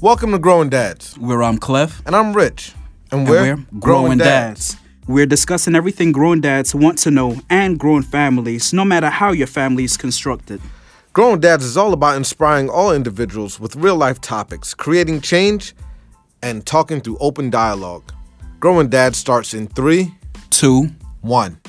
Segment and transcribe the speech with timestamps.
[0.00, 1.16] Welcome to Growing Dads.
[1.16, 2.02] Where I'm Clef.
[2.04, 2.74] And I'm Rich.
[3.10, 4.76] And, And we're, we're Growing Dads.
[5.08, 9.46] We're discussing everything growing dads want to know and growing families, no matter how your
[9.46, 10.60] family is constructed.
[11.14, 15.74] Growing Dads is all about inspiring all individuals with real life topics, creating change,
[16.42, 18.12] and talking through open dialogue.
[18.60, 20.12] Growing Dads starts in three,
[20.50, 20.90] Two,
[21.22, 21.60] one.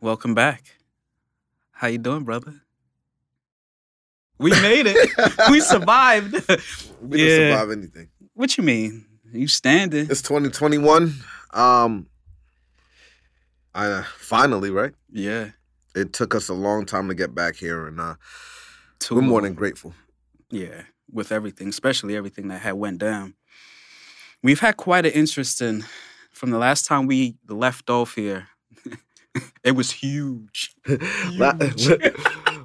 [0.00, 0.76] welcome back.
[1.72, 2.62] How you doing, brother?
[4.38, 5.10] We made it.
[5.50, 6.32] we survived.
[7.00, 7.26] We Yeah.
[7.26, 8.08] didn't survive anything.
[8.34, 9.04] what you mean?
[9.32, 10.06] You standing?
[10.10, 11.14] It's 2021.
[11.52, 12.06] Um,
[13.74, 14.94] I finally right.
[15.12, 15.50] Yeah.
[15.94, 18.14] It took us a long time to get back here, and uh,
[19.00, 19.44] Too we're more long.
[19.44, 19.94] than grateful.
[20.50, 23.34] Yeah, with everything, especially everything that had went down.
[24.42, 25.84] We've had quite an interesting
[26.30, 28.48] from the last time we left off here.
[29.64, 30.74] it was huge.
[30.86, 31.88] Huge.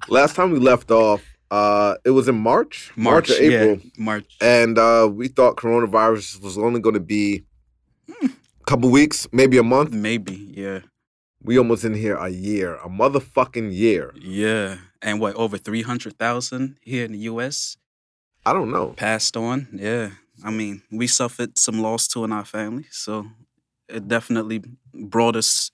[0.08, 1.22] Last time we left off,
[1.58, 4.30] uh, it was in March, March, or April, yeah, March.
[4.42, 7.44] and uh, we thought coronavirus was only going to be
[8.10, 9.92] a couple weeks, maybe a month.
[9.92, 10.80] Maybe, yeah,
[11.48, 14.06] We almost in here a year, a motherfucking year.
[14.20, 14.78] yeah.
[15.06, 17.76] And what over three hundred thousand here in the U.S.
[18.46, 18.88] I don't know.
[18.96, 19.68] passed on.
[19.74, 20.12] Yeah,
[20.48, 23.28] I mean, we suffered some loss too in our family, so
[23.90, 24.60] it definitely
[24.94, 25.72] brought us.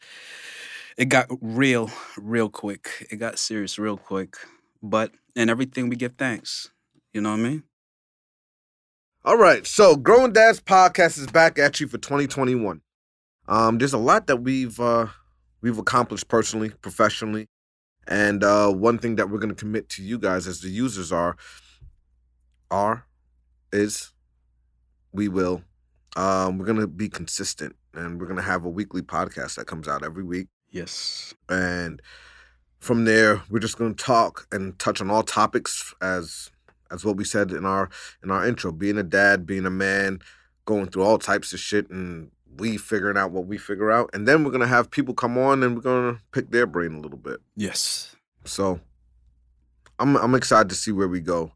[0.97, 3.07] It got real, real quick.
[3.11, 4.35] It got serious real quick.
[4.81, 6.69] But in everything, we give thanks.
[7.13, 7.63] You know what I mean?
[9.25, 12.81] All right, so Growing Dads podcast is back at you for 2021.
[13.47, 15.07] Um, there's a lot that we've uh,
[15.61, 17.47] we've accomplished personally, professionally,
[18.07, 21.11] and uh, one thing that we're going to commit to you guys as the users
[21.11, 21.35] are
[22.71, 23.05] are
[23.73, 24.13] is
[25.11, 25.63] we will
[26.15, 29.67] um, we're going to be consistent and we're going to have a weekly podcast that
[29.67, 31.33] comes out every week Yes.
[31.49, 32.01] and
[32.79, 36.49] from there we're just going to talk and touch on all topics as
[36.91, 37.89] as what we said in our
[38.23, 38.71] in our intro.
[38.71, 40.19] Being a dad being a man
[40.65, 44.09] going through all types of shit and we figuring out what we figure out.
[44.13, 46.65] And then we're going to have people come on and we're going to pick their
[46.65, 47.39] brain a little bit.
[47.55, 48.15] Yes.
[48.45, 48.79] so
[49.99, 51.51] i'm i'm excited to see where we go.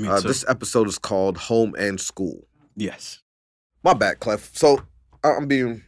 [0.00, 2.46] Uh, this episode is called home and school.
[2.76, 3.20] Yes.
[3.82, 4.50] my bad clef.
[4.54, 4.82] So
[5.24, 5.82] i'm being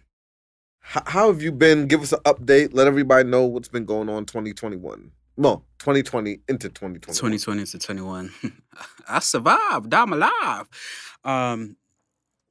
[0.80, 4.08] how, how have you been give us an update let everybody know what's been going
[4.08, 5.10] on 2021
[5.40, 8.30] no 2020 into 2021 2020 to 21.
[9.08, 9.94] I survived.
[9.94, 10.68] I'm alive.
[11.24, 11.76] Um,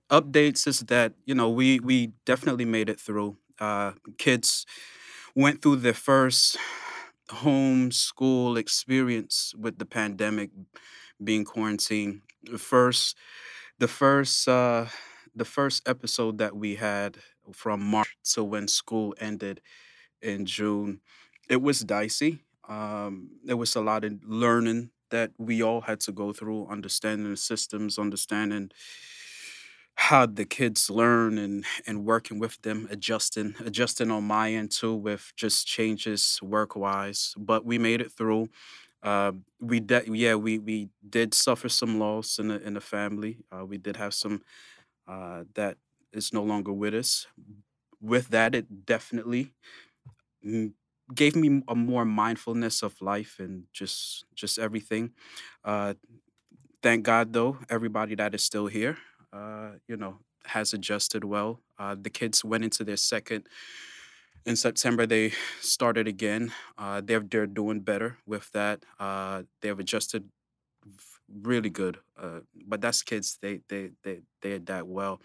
[0.09, 3.37] updates is that you know we we definitely made it through.
[3.59, 4.65] Uh, kids
[5.35, 6.57] went through their first
[7.29, 10.49] home school experience with the pandemic,
[11.23, 12.21] being quarantined.
[12.43, 13.15] The first,
[13.77, 14.85] the first, uh,
[15.35, 17.17] the first episode that we had
[17.53, 19.61] from March to when school ended
[20.21, 21.01] in June,
[21.49, 22.39] it was dicey.
[22.67, 27.29] Um, there was a lot of learning that we all had to go through, understanding
[27.29, 28.71] the systems, understanding
[29.95, 34.95] how the kids learn and and working with them, adjusting, adjusting on my end too
[34.95, 37.33] with just changes work wise.
[37.37, 38.49] But we made it through.
[39.03, 43.39] Uh, we de- yeah we we did suffer some loss in the in the family.
[43.51, 44.41] Uh, we did have some
[45.07, 45.77] uh, that
[46.13, 47.27] is no longer with us.
[48.01, 49.53] With that, it definitely
[51.13, 55.11] gave me a more mindfulness of life and just just everything.
[55.63, 55.93] Uh,
[56.83, 58.97] thank God though, everybody that is still here,
[59.33, 61.61] uh, you know, has adjusted well.
[61.79, 63.47] Uh, the kids went into their second
[64.45, 65.05] in September.
[65.05, 66.53] They started again.
[66.77, 68.85] Uh, they're they're doing better with that.
[68.99, 70.29] Uh, they've adjusted
[71.31, 71.99] really good.
[72.17, 73.37] Uh, but that's kids.
[73.41, 75.21] They they they they adapt well.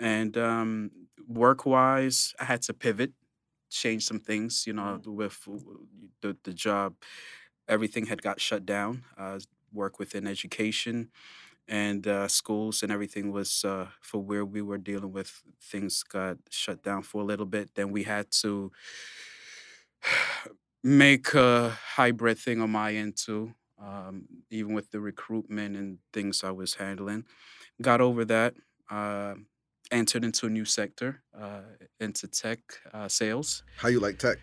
[0.00, 0.90] And um,
[1.28, 3.12] work wise, I had to pivot,
[3.70, 4.66] change some things.
[4.66, 5.46] You know, with
[6.20, 6.94] the the job,
[7.68, 9.04] everything had got shut down.
[9.16, 9.40] Uh,
[9.72, 11.10] work within education
[11.68, 15.42] and uh, schools and everything was uh, for where we were dealing with.
[15.62, 17.74] Things got shut down for a little bit.
[17.74, 18.72] Then we had to
[20.82, 26.44] make a hybrid thing on my end too, um, even with the recruitment and things
[26.44, 27.26] I was handling.
[27.82, 28.54] Got over that.
[28.90, 29.36] Uh,
[29.90, 31.62] entered into a new sector, uh,
[32.00, 32.60] into tech
[32.92, 33.64] uh, sales.
[33.76, 34.38] how you like tech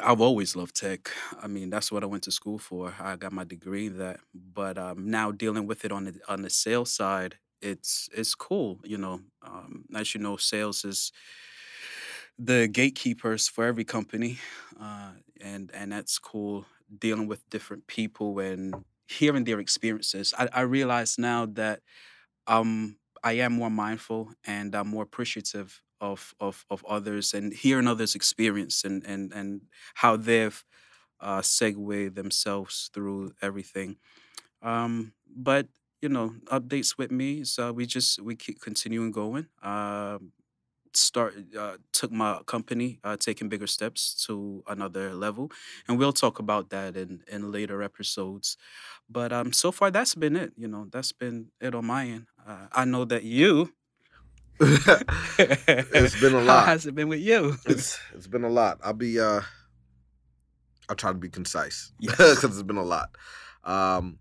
[0.00, 1.10] I've always loved tech.
[1.40, 2.94] I mean, that's what I went to school for.
[3.00, 4.20] I got my degree in that.
[4.34, 8.80] But um, now dealing with it on the on the sales side, it's it's cool.
[8.84, 11.10] You know, um, as you know, sales is
[12.38, 14.38] the gatekeepers for every company,
[14.78, 16.66] uh, and and that's cool.
[16.96, 18.74] Dealing with different people and
[19.08, 20.32] hearing their experiences.
[20.38, 21.80] I, I realize now that
[22.46, 27.86] um I am more mindful and I'm more appreciative of of of others and hearing
[27.88, 29.62] others' experience and and and
[29.94, 30.64] how they've
[31.20, 33.96] uh, segue themselves through everything.
[34.62, 35.68] Um, but
[36.02, 37.44] you know, updates with me.
[37.44, 39.48] So we just we keep continuing going.
[39.62, 40.32] Um,
[40.96, 45.50] start uh, took my company uh, taking bigger steps to another level,
[45.88, 48.56] and we'll talk about that in in later episodes.
[49.08, 50.52] But um, so far that's been it.
[50.56, 52.26] You know, that's been it on my end.
[52.46, 53.72] Uh, I know that you.
[54.60, 56.60] it's been a How lot.
[56.60, 57.56] has it been with you?
[57.64, 58.78] It's it's been a lot.
[58.82, 59.42] I'll be uh
[60.88, 62.16] I'll try to be concise Yes.
[62.18, 63.10] because it's been a lot.
[63.64, 64.18] Um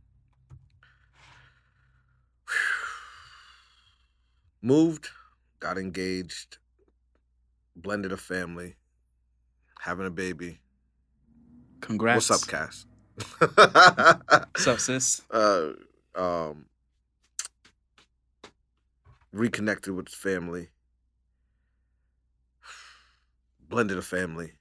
[4.62, 5.10] moved,
[5.60, 6.58] got engaged,
[7.76, 8.76] blended a family,
[9.80, 10.60] having a baby.
[11.82, 12.30] Congrats.
[12.30, 12.86] What's up, Cass?
[14.54, 15.22] What's up, sis?
[15.32, 15.72] uh
[16.16, 16.66] um
[19.32, 20.70] reconnected with family.
[23.70, 24.54] Blended a family.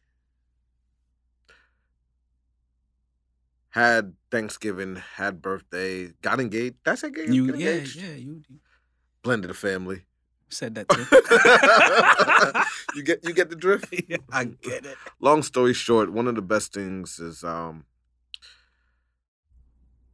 [3.70, 6.76] Had Thanksgiving, had birthday, got engaged.
[6.84, 7.34] That's engaged.
[7.34, 7.96] You, yeah, engaged.
[7.96, 8.58] yeah, you you
[9.22, 10.06] Blended a family.
[10.48, 11.04] Said that too.
[12.96, 13.92] you get you get the drift.
[14.08, 14.96] Yeah, I get it.
[15.20, 17.84] long story short, one of the best things is um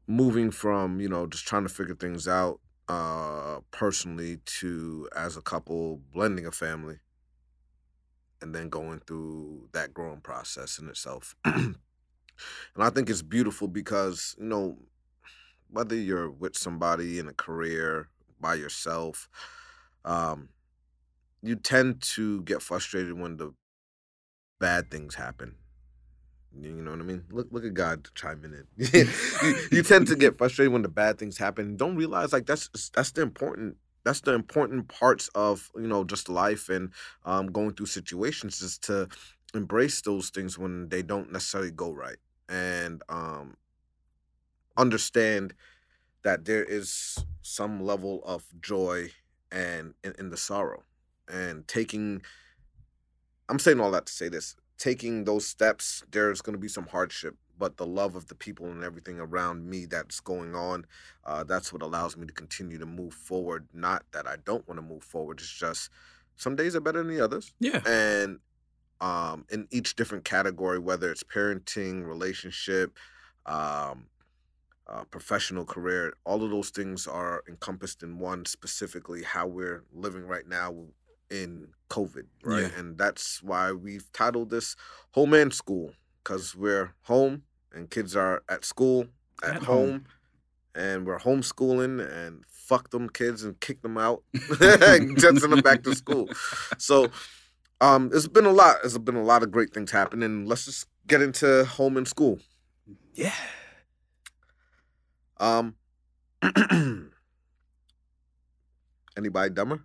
[0.06, 5.42] moving from, you know, just trying to figure things out uh personally to as a
[5.42, 6.98] couple blending a family
[8.40, 11.36] and then going through that growing process in itself.
[11.44, 11.76] and
[12.76, 14.76] I think it's beautiful because, you know,
[15.70, 18.08] whether you're with somebody in a career
[18.40, 19.28] by yourself,
[20.04, 20.48] um,
[21.42, 23.52] you tend to get frustrated when the
[24.60, 25.56] bad things happen.
[26.54, 27.24] You know what I mean?
[27.30, 28.66] Look, look at God chiming in.
[29.42, 31.76] you, you tend to get frustrated when the bad things happen.
[31.76, 36.28] Don't realize like that's that's the important that's the important parts of you know just
[36.28, 36.90] life and
[37.24, 39.08] um, going through situations is to
[39.54, 42.16] embrace those things when they don't necessarily go right
[42.48, 43.56] and um,
[44.76, 45.54] understand
[46.22, 49.10] that there is some level of joy
[49.52, 50.82] and in, in the sorrow
[51.32, 52.22] and taking
[53.48, 56.86] i'm saying all that to say this taking those steps there's going to be some
[56.86, 60.84] hardship but the love of the people and everything around me that's going on
[61.26, 64.78] uh, that's what allows me to continue to move forward not that i don't want
[64.78, 65.90] to move forward it's just
[66.36, 67.80] some days are better than the others Yeah.
[67.86, 68.38] and
[69.00, 72.96] um, in each different category, whether it's parenting, relationship,
[73.46, 74.06] um,
[74.92, 80.26] uh, professional career, all of those things are encompassed in one specifically how we're living
[80.26, 80.74] right now
[81.30, 82.70] in COVID, right?
[82.70, 82.78] Yeah.
[82.78, 84.76] And that's why we've titled this
[85.12, 85.92] Home and School
[86.22, 87.42] because we're home
[87.72, 89.06] and kids are at school,
[89.42, 90.04] at, At home, home.
[90.74, 94.22] and we're homeschooling and fuck them kids and kick them out
[94.60, 96.28] and send them back to school.
[96.78, 97.08] So
[97.80, 98.76] um, it's been a lot.
[98.84, 100.44] It's been a lot of great things happening.
[100.44, 102.38] Let's just get into home and school.
[103.14, 103.34] Yeah.
[105.42, 105.74] Um,
[109.16, 109.82] anybody dumber?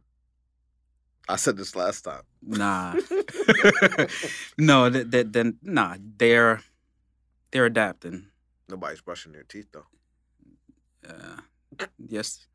[1.28, 2.22] I said this last time.
[2.42, 2.94] Nah.
[4.58, 5.98] no, that then nah.
[6.18, 6.62] They're
[7.52, 8.28] they're adapting.
[8.70, 9.88] Nobody's brushing their teeth though.
[11.08, 12.46] Uh, yes,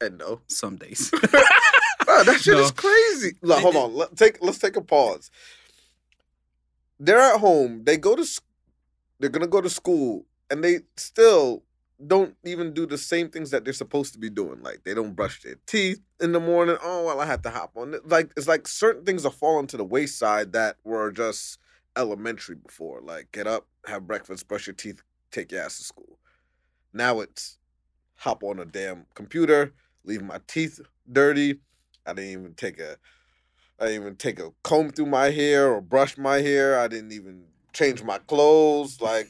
[0.00, 1.10] And no, some days.
[2.04, 2.60] Bro, that shit No.
[2.62, 3.36] is crazy.
[3.42, 3.94] Look, hold on.
[3.94, 5.30] Let, take let's take a pause.
[6.98, 7.84] They're at home.
[7.84, 8.24] They go to.
[9.20, 11.62] They're gonna go to school, and they still
[12.06, 14.62] don't even do the same things that they're supposed to be doing.
[14.62, 16.76] Like they don't brush their teeth in the morning.
[16.82, 18.08] Oh well, I had to hop on it.
[18.08, 21.58] Like it's like certain things are falling to the wayside that were just
[21.96, 23.00] elementary before.
[23.02, 26.18] Like get up, have breakfast, brush your teeth, take your ass to school.
[26.92, 27.58] Now it's
[28.16, 29.72] hop on a damn computer,
[30.04, 30.80] leave my teeth
[31.10, 31.60] dirty.
[32.06, 32.96] I didn't even take a
[33.78, 36.78] I didn't even take a comb through my hair or brush my hair.
[36.78, 39.00] I didn't even change my clothes.
[39.00, 39.28] Like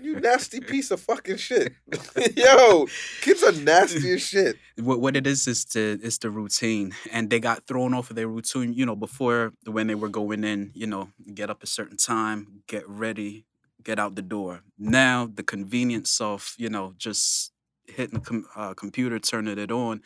[0.00, 1.72] you nasty piece of fucking shit.
[2.36, 2.86] Yo,
[3.20, 4.56] kids are nasty as shit.
[4.76, 8.16] what what it is is the is the routine, and they got thrown off of
[8.16, 8.72] their routine.
[8.72, 12.62] You know, before when they were going in, you know, get up a certain time,
[12.66, 13.44] get ready,
[13.82, 14.62] get out the door.
[14.78, 17.52] Now the convenience of you know just
[17.86, 20.02] hitting the com- uh, computer, turning it on,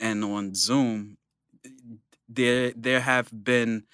[0.00, 1.18] and on Zoom,
[2.28, 3.84] there there have been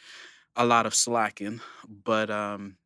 [0.57, 2.77] a lot of slacking, but um,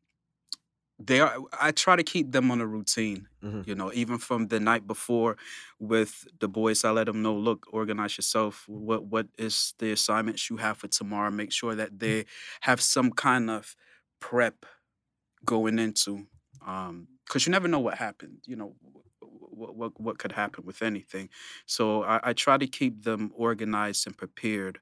[0.98, 1.36] they are.
[1.60, 3.28] I try to keep them on a routine.
[3.42, 3.66] Mhm.
[3.66, 5.36] You know, even from the night before
[5.80, 8.64] with the boys, I let them know, look, organize yourself.
[8.68, 11.30] What what is the assignments you have for tomorrow?
[11.30, 12.26] Make sure that they
[12.62, 13.76] have some kind of
[14.20, 14.64] prep
[15.44, 16.26] going into,
[16.60, 18.38] because you never know what happened.
[18.46, 18.76] You know,
[19.20, 21.28] what what what could happen with anything.
[21.66, 24.80] So I, I try to keep them organized and prepared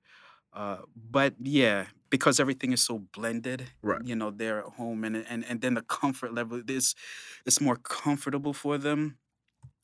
[0.54, 0.78] Uh,
[1.10, 4.00] but yeah, because everything is so blended, Right.
[4.04, 6.94] you know, they're at home and and and then the comfort level is
[7.44, 9.18] it's more comfortable for them.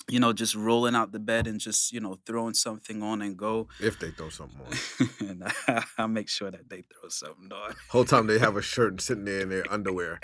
[0.09, 3.37] You know, just rolling out the bed and just, you know, throwing something on and
[3.37, 3.69] go.
[3.79, 5.29] If they throw something on.
[5.29, 7.75] and I, I'll make sure that they throw something on.
[7.91, 10.19] Whole time they have a shirt and sitting there in their underwear.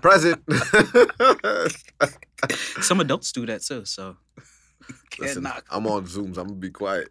[0.00, 0.42] Present.
[2.80, 4.16] Some adults do that too, so
[5.18, 5.46] Listen.
[5.70, 6.38] I'm on Zooms.
[6.38, 7.08] I'm gonna be quiet.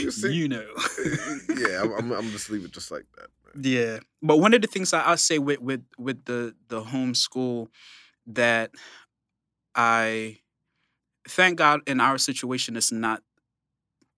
[0.00, 0.32] You see?
[0.32, 0.66] You know.
[1.56, 3.28] yeah, I'm, I'm, I'm just leave it just like that.
[3.54, 3.64] man.
[3.64, 7.68] Yeah, but one of the things I, I say with with with the the homeschool
[8.26, 8.70] that
[9.74, 10.38] I
[11.28, 13.22] thank God in our situation it's not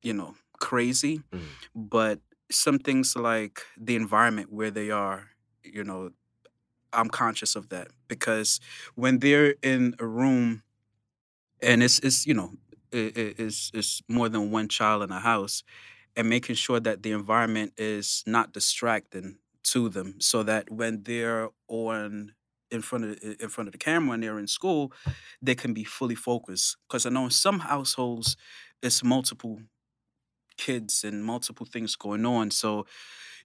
[0.03, 1.41] you know crazy, Mhm.
[1.75, 2.21] but
[2.51, 5.29] some things like the environment where they are,
[5.63, 6.11] you know,
[6.93, 8.61] I'm conscious of that because
[8.95, 10.63] when they're in a room
[11.63, 12.53] and it's it's you know
[12.93, 15.63] it's it's more than one child in a house
[16.17, 21.51] and making sure that the environment is not distracting to them so that when they're
[21.69, 22.35] on
[22.71, 24.93] in front of in front of the camera and they're in school
[25.43, 28.37] they can be fully focused because i know in some households
[28.83, 29.61] it's multiple
[30.57, 32.85] kids and multiple things going on so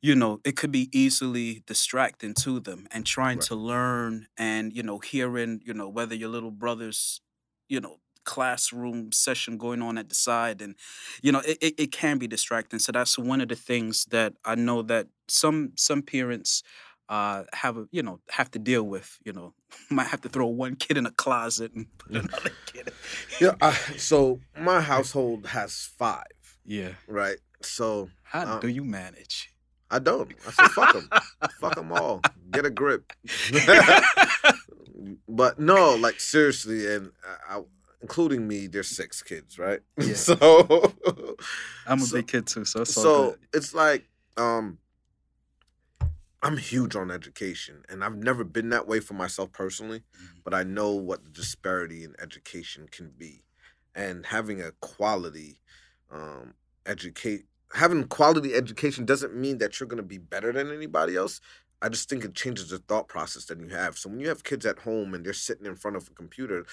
[0.02, 3.48] you know it could be easily distracting to them and trying Right.
[3.48, 7.22] to learn and you know hearing you know whether your little brother's
[7.70, 10.76] you know classroom session going on at the side and
[11.22, 14.34] you know it, it, it can be distracting so that's one of the things that
[14.44, 16.64] i know that some some parents
[17.10, 19.54] uh have a, you know have to deal with you know
[19.92, 22.92] might have to throw one kid in a closet and put another kid
[23.40, 23.54] Yeah.
[23.62, 26.26] I, so my household has five,
[26.66, 27.38] yeah right?
[27.62, 29.52] So how Um, do you manage
[29.92, 30.32] I don't.
[30.48, 31.08] I said fuck them,
[31.62, 32.20] fuck them all.
[32.50, 33.14] Get a grip.
[35.30, 37.62] but no, like seriously, and I, I,
[38.02, 39.82] including me, there's six kids, right?
[40.00, 40.14] Yeah.
[40.16, 40.94] so
[41.88, 43.40] i'm a so- big kid too so it's all so good.
[43.54, 44.06] it's like
[44.38, 44.78] um
[46.42, 50.44] i'm huge on education and i've never been that way for myself personally Mhm.
[50.44, 53.44] but i know what the disparity in education can be
[53.96, 55.62] and having a quality
[56.12, 56.54] um
[56.86, 61.40] educate having quality education doesn't mean that you're going to be better than anybody else
[61.82, 64.44] i just think it changes the thought process that you have so when you have
[64.44, 66.66] kids at home and they're sitting in front of a computer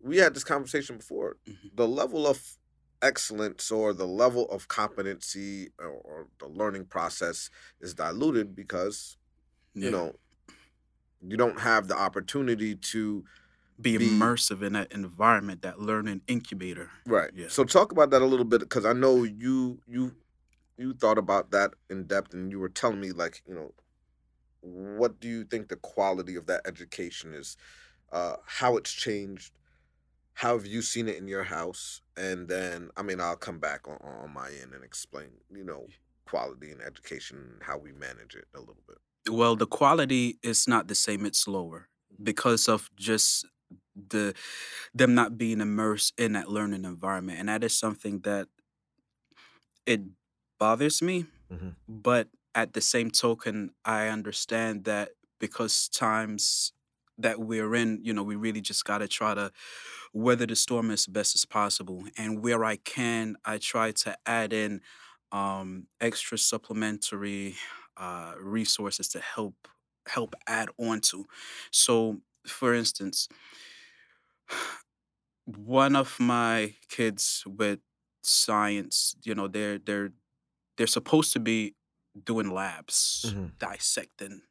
[0.00, 1.76] we had this conversation before Mhm.
[1.76, 2.56] the level of
[3.02, 7.48] excellence or the level of competency or, or the learning process
[7.80, 9.16] is diluted because
[9.74, 10.16] you know
[11.20, 13.24] you don't have the opportunity to
[13.80, 16.90] be be- immersive in that environment that learning incubator.
[17.06, 17.30] Right.
[17.34, 17.48] Yeah.
[17.48, 20.14] so talk about that a little bit because i know you you
[20.76, 23.72] you thought about that in depth and you were telling me like you know
[24.60, 27.56] what do you think the quality of that education is?
[28.10, 29.52] Uh how it's changed
[30.38, 32.02] how have you seen it in your house?
[32.16, 35.86] And then i mean i'll come back on, on my end and explain you know
[36.26, 38.98] quality and education and how we manage it a little bit.
[39.30, 41.88] Well the quality is not the same it's lower
[42.22, 43.46] because of just
[43.94, 44.34] the
[44.94, 48.48] them not being immersed in that learning environment and that is something that
[49.86, 50.00] it
[50.58, 51.76] bothers me Mhm.
[51.88, 56.72] but at the same token i understand that because times
[57.18, 59.52] that we're in you know we really just got to try to
[60.12, 64.52] weather the storm as best as possible and where i can i try to add
[64.52, 64.80] in
[65.32, 67.56] um, extra supplementary
[67.98, 69.68] uh, resources to help
[70.06, 71.26] help add on to
[71.70, 73.28] so for instance
[75.44, 77.80] one of my kids with
[78.22, 80.10] science you know they're they're
[80.76, 81.74] they're supposed to be
[82.24, 83.58] doing labs Mhm.
[83.60, 84.42] dissecting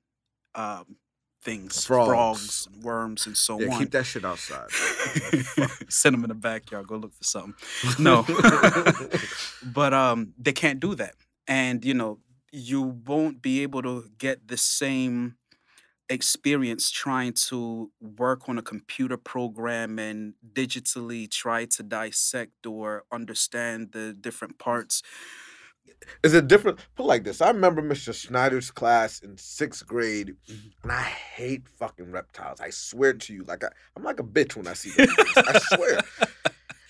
[0.56, 0.98] um
[1.44, 2.08] things Frogs.
[2.10, 3.80] frogs and worms and so yeah on.
[3.80, 4.70] keep that shit outside.
[5.90, 7.56] Send them in the backyard go look for something.
[8.04, 8.26] No.
[9.64, 11.16] But um they can't do that.
[11.48, 12.20] And you know
[12.52, 15.36] you won't be able to get the same
[16.10, 23.92] experience trying to work on a computer program and digitally try to dissect or understand
[23.92, 25.02] the different parts
[26.24, 26.80] Is it different?
[26.96, 27.42] Put it like this.
[27.42, 28.14] I remember Mr.
[28.14, 30.72] Schneider's class in sixth grade, Mhm.
[30.84, 32.60] and I hate fucking reptiles.
[32.62, 35.28] I swear to you, like I, I'm like a bitch when I see reptiles.
[35.38, 36.00] I swear.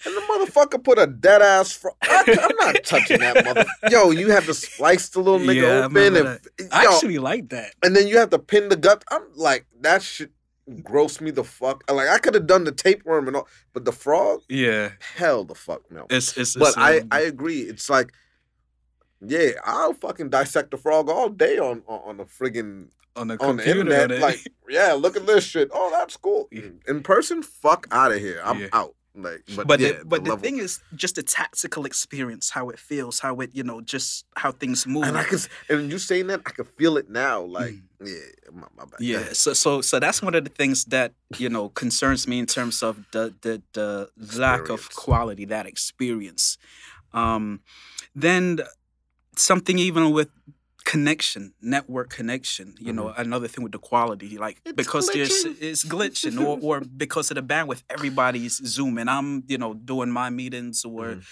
[0.05, 1.73] And the motherfucker put a dead ass.
[1.73, 3.65] Fro- I, am not touching that mother.
[3.89, 6.39] Yo, you have to slice the little nigga Yeah, I open, and remember
[6.71, 9.03] i actually like that and then you have to pin the gut.
[9.11, 10.31] I'm like that shit
[10.83, 11.83] gross me the fuck.
[11.91, 15.55] Like I could have done the tapeworm and all, but the frog, yeah hell the
[15.55, 16.05] fuck no.
[16.09, 17.61] it's it's, But it's, I, um, I agree.
[17.61, 18.13] It's like,
[19.21, 23.43] yeah, I'll fucking dissect a frog all day on on, on the friggin' on the
[23.43, 24.11] on the internet.
[24.19, 25.69] Like, yeah, look at this shit.
[25.73, 26.47] Oh, that's cool.
[26.51, 26.69] Yeah.
[26.87, 28.41] In person, fuck out of here.
[28.43, 28.67] I'm Yeah.
[28.73, 28.93] out.
[29.19, 32.69] Like, but, But yeah, the, but the, level- thing is, just the tactical experience, how
[32.69, 35.05] it feels, how it you know, just how things move.
[35.05, 37.41] and I can, and you saying that, I can feel it now.
[37.41, 37.81] Like, Mm.
[38.05, 38.99] yeah, my, my bad.
[38.99, 42.45] Yeah, so so so that's one of the things that you know concerns me in
[42.45, 44.07] terms of the the the
[44.37, 46.59] lack of quality that experience.
[47.11, 47.61] Um,
[48.13, 48.59] then
[49.39, 50.29] something even with
[50.85, 52.75] connection, network connection.
[52.79, 56.79] You know, another thing with the quality, like It's because there's it's glitching, or or
[56.81, 59.07] because of the bandwidth, everybody's zooming.
[59.09, 61.23] I'm you know doing my meetings or Mhm.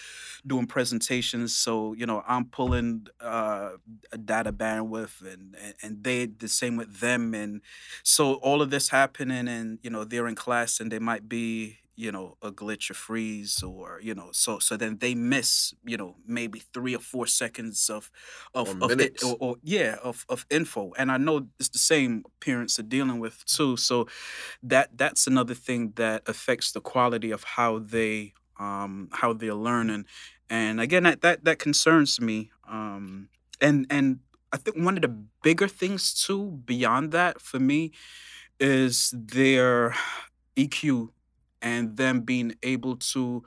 [0.47, 3.69] doing presentations so you know i'm pulling uh
[4.12, 7.62] a data bandwidth and and, and they the same with them and
[8.03, 11.77] so all of this happening and you know they're in class and they might be
[11.95, 15.97] you know a glitch or freeze or you know so so then they miss you
[15.97, 18.11] know maybe three or four seconds of
[18.53, 21.77] of, Or of it, or, or yeah of, of info and i know it's the
[21.79, 24.07] same parents are dealing with too so
[24.63, 30.05] that that's another thing that affects the quality of how they um how they're learning
[30.49, 33.29] and again that that, that concerns me um
[33.61, 34.19] and and
[34.51, 35.09] i think one of the
[35.43, 37.91] bigger things too beyond that for me
[38.59, 39.95] is their
[40.55, 41.09] eq
[41.62, 43.43] and them being able to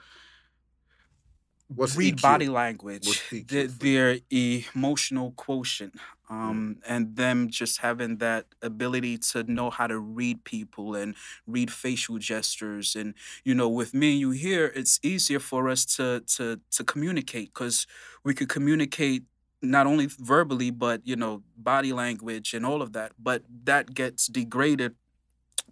[1.69, 2.21] What's read EQ?
[2.23, 5.95] body language the- their emotional quotient
[6.31, 11.15] um and them just having that ability to know how to read people and
[11.47, 15.85] read facial gestures and you know with me and you here it's easier for us
[15.85, 17.87] to to to communicate because
[18.25, 19.25] we could communicate
[19.61, 24.27] not only verbally but you know body language and all of that but that gets
[24.27, 24.95] degraded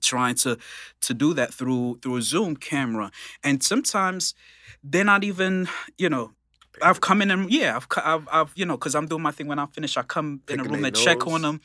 [0.00, 0.58] trying to
[1.00, 3.10] to do that through through a zoom camera
[3.42, 4.34] and sometimes
[4.82, 6.32] they're not even you know
[6.82, 9.46] I've come in and yeah, I've, I've, I've you know, because I'm doing my thing.
[9.46, 11.60] When I finish, I come in a room and check on them.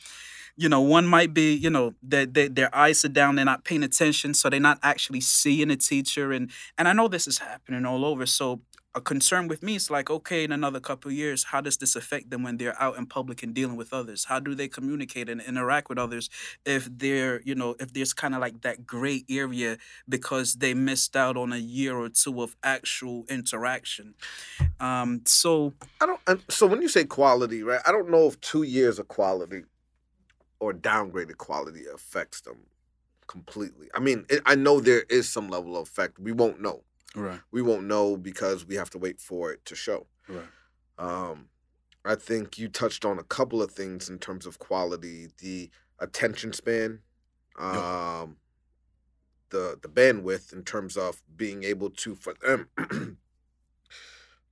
[0.58, 3.64] You know, one might be, you know, their their their eyes are down, they're not
[3.64, 6.32] paying attention, so they're not actually seeing the teacher.
[6.32, 8.26] And and I know this is happening all over.
[8.26, 8.62] So
[8.94, 12.30] a concern with me is like, okay, in another couple years, how does this affect
[12.30, 14.26] them when they're out in public and dealing with others?
[14.26, 16.30] How do they communicate and interact with others
[16.66, 19.78] if they're, you know, if there's kind of like that gray area
[20.10, 24.14] because they missed out on a year or two of actual interaction?
[24.82, 26.52] Um, so I don't.
[26.52, 27.82] So when you say quality, right?
[27.86, 29.64] I don't know if two years of quality
[30.60, 32.58] or downgraded quality affects them
[33.28, 33.88] completely.
[33.96, 36.20] I mean, I know there is some level of effect.
[36.20, 36.84] We won't know.
[37.16, 40.08] Right, We won't know because we have to wait for it to show.
[40.28, 40.46] right,
[40.98, 41.50] Um,
[42.04, 45.70] I think you touched on a couple of things in terms of quality: the
[46.00, 47.00] attention span,
[47.58, 48.38] um,
[49.50, 52.70] the the bandwidth in terms of being able to for them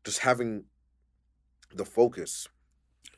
[0.04, 0.66] just having
[1.74, 2.48] the focus.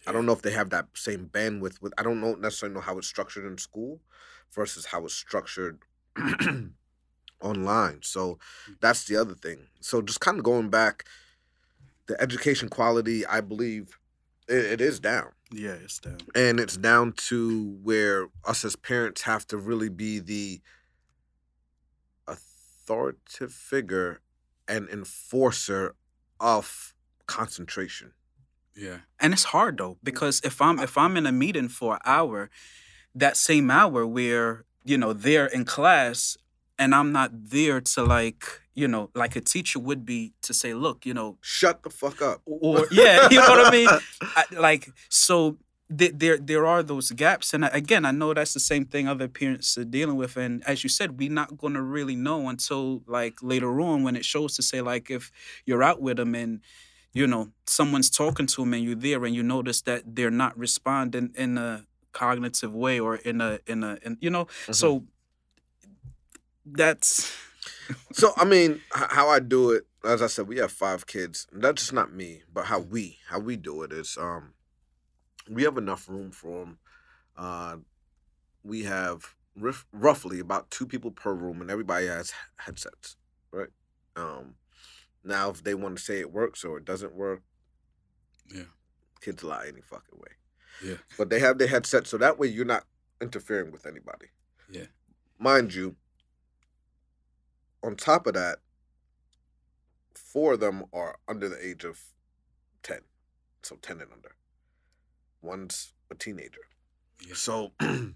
[0.08, 1.94] I don't know if they have that same bandwidth with.
[1.98, 4.02] I don't know necessarily know how it's structured in school
[4.52, 5.80] versus how it's structured
[7.42, 8.00] online.
[8.02, 8.74] So mm-hmm.
[8.82, 9.68] that's the other thing.
[9.80, 11.06] So just kind of going back,
[12.08, 13.98] the education quality, I believe,
[14.48, 16.18] it, it is down, yeah, it's down.
[16.36, 20.62] and it's down to where us as parents have to really be the
[22.28, 24.20] authoritative figure
[24.68, 25.96] and enforcer
[26.40, 26.94] of
[27.28, 28.14] concentration.
[28.76, 29.98] Yeah, and it's hard though mm.
[30.04, 32.50] because if I'm if I'm in a meeting for an hour,
[33.16, 36.38] that same hour where you know they're in class
[36.82, 38.44] and I'm not there to like
[38.82, 42.18] you know like a teacher would be to say, look, you know, Shut the fuck
[42.22, 42.40] up.
[42.46, 43.90] or yeah, you know what I mean,
[44.40, 45.38] I, like so.
[46.00, 49.04] th- There, there are those gaps, and I- again, I know that's the same thing
[49.08, 50.34] other parents are dealing with.
[50.38, 52.84] And as you said, we're not going to really know until
[53.18, 55.24] like later on when it shows to say like if
[55.68, 56.62] you're out with them and
[57.20, 57.44] you know
[57.78, 61.58] someone's talking to them and you're there and you notice that they're not responding in
[61.58, 61.70] a
[62.14, 64.46] cognitive way or in a in a in, you know
[64.82, 65.06] so mm-hmm.
[66.66, 67.32] That's
[68.14, 71.48] So I mean, how I do it, as I said, we have five kids.
[71.52, 74.54] That's just not me, but how we how we do it is, um,
[75.50, 76.78] we have enough room for them.
[77.38, 77.78] Uh,
[78.64, 83.16] we have riff, roughly about two people per room, and everybody has headsets,
[83.52, 83.70] right?
[84.16, 84.56] Um,
[85.24, 87.42] now if they want to say it works or it doesn't work,
[88.54, 88.66] Yeah.
[89.22, 90.32] kids lie any fucking way.
[90.84, 90.98] Yeah.
[91.18, 92.86] but they have their headsets, so that way you're not
[93.22, 94.28] interfering with anybody.
[94.70, 94.86] Yeah.
[95.38, 95.96] mind you,
[97.84, 98.60] on top of that,
[100.16, 102.00] four of them are under the age of
[102.84, 103.00] 10.
[103.64, 104.36] So 10 and under.
[105.42, 106.62] One's a teenager.
[107.26, 107.34] Yeah.
[107.36, 107.74] So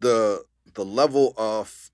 [0.00, 1.90] the the level of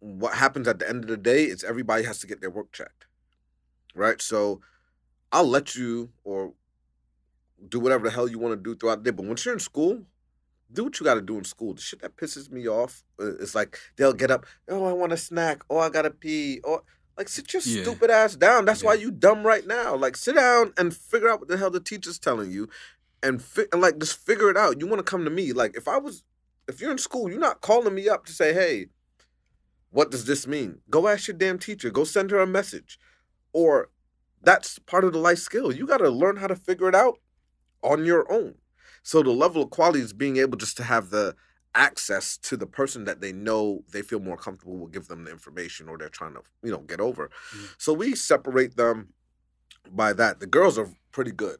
[0.00, 2.72] what happens at the end of the day is everybody has to get their work
[2.72, 3.06] checked.
[3.94, 4.20] Right?
[4.20, 4.60] So
[5.32, 6.54] I'll let you or
[7.68, 9.16] do whatever the hell you want to do throughout the day.
[9.16, 10.02] But once you're in school,
[10.74, 11.74] do what you got to do in school.
[11.74, 14.46] The shit that pisses me off uh, is like they'll get up.
[14.68, 15.62] Oh, I want a snack.
[15.70, 16.60] Oh, I gotta pee.
[16.64, 16.82] Or
[17.16, 17.82] like sit your Yeah.
[17.82, 18.64] stupid ass down.
[18.64, 19.94] That's why you dumb right now.
[19.96, 22.68] Like sit down and figure out what the hell the teacher's telling you,
[23.22, 24.80] and, fi- and like just figure it out.
[24.80, 25.52] You want to come to me.
[25.52, 26.24] Like if I was,
[26.68, 28.86] if you're in school, you're not calling me up to say, hey,
[29.90, 30.80] what does this mean?
[30.90, 31.90] Go ask your damn teacher.
[31.90, 32.98] Go send her a message,
[33.52, 33.90] or
[34.42, 35.72] that's part of the life skill.
[35.72, 37.18] You got to learn how to figure it out
[37.82, 38.56] on your own.
[39.04, 41.36] So the level of quality is being able just to have the
[41.74, 45.30] access to the person that they know they feel more comfortable will give them the
[45.30, 47.30] information or they're trying to, you know, get over.
[47.52, 47.74] Mhm.
[47.78, 49.12] So we separate them
[49.90, 50.40] by that.
[50.40, 51.58] The girls are pretty good.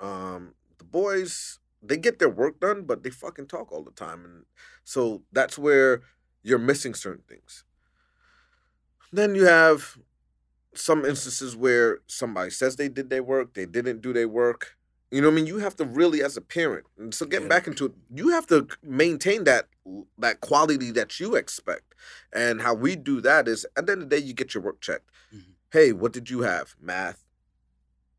[0.00, 4.24] Um, the boys, they get their work done, but they fucking talk all the time.
[4.24, 4.44] And
[4.84, 6.02] so that's where
[6.42, 7.64] you're missing certain things.
[9.12, 9.96] Then you have
[10.74, 14.76] some instances where somebody says they did their work, they didn't do their work.
[15.14, 15.46] You know what I mean?
[15.46, 17.50] You have to really, as a parent, and so getting Yeah.
[17.56, 19.68] back into it, you have to maintain that
[20.18, 21.94] that quality that you expect.
[22.32, 24.62] And how we do that is, at the end of the day, you get your
[24.64, 25.08] work checked.
[25.32, 25.54] Mhm.
[25.70, 26.74] Hey, what did you have?
[26.80, 27.22] Math,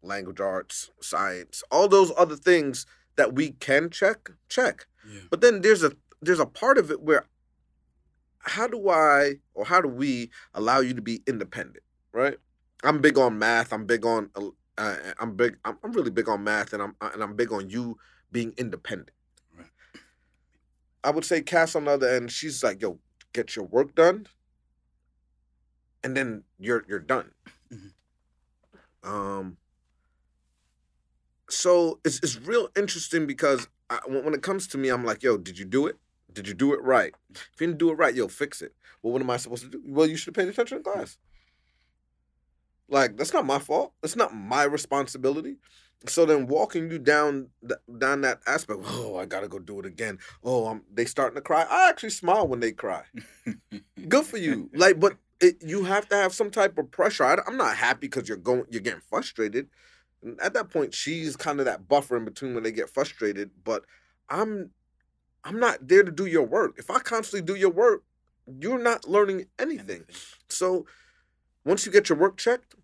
[0.01, 2.85] language arts, science, all those other things
[3.17, 4.87] that we can check, check.
[5.05, 5.21] Yeah.
[5.29, 7.25] But then there's a there's a part of it where
[8.39, 12.37] how do I or how do we allow you to be independent, right?
[12.83, 13.73] I'm big on math.
[13.73, 14.31] I'm big on
[14.77, 17.69] uh, I'm big I'm, I'm really big on math and I'm and I'm big on
[17.69, 17.97] you
[18.31, 19.11] being independent.
[19.57, 19.67] Right.
[21.03, 22.99] I would say Cass on the other end, she's like, yo,
[23.33, 24.27] get your work done
[26.03, 27.31] and then you're you're done.
[27.73, 27.91] Mhm.
[29.03, 29.57] Um
[31.49, 35.23] so it's it's real interesting because I, when when it comes to me, I'm like,
[35.23, 35.97] yo, did you do it?
[36.31, 37.13] Did you do it right?
[37.31, 38.73] If you didn't do it right, yo, fix it.
[39.01, 39.81] Well, what am I supposed to do?
[39.85, 41.17] Well, you should have paid attention in class.
[42.89, 43.93] Like that's not my fault.
[44.03, 45.57] It's not my responsibility.
[46.07, 48.81] So then, walking you down th- down that aspect.
[48.83, 50.19] Oh, I gotta go do it again.
[50.43, 51.65] Oh, I'm, they starting to cry.
[51.69, 53.03] I actually smile when they cry.
[54.07, 54.69] Good for you.
[54.73, 57.23] Like, but it, you have to have some type of pressure.
[57.23, 59.67] I, am not happy because you're going, you're getting frustrated.
[60.23, 63.51] And at that point, she's kind of that buffer in between when they get frustrated.
[63.63, 63.83] But
[64.29, 64.71] I'm,
[65.43, 66.75] I'm not there to do your work.
[66.77, 68.03] If I constantly do your work,
[68.59, 70.03] you're not learning anything.
[70.49, 70.85] So
[71.65, 72.75] once you get your work checked,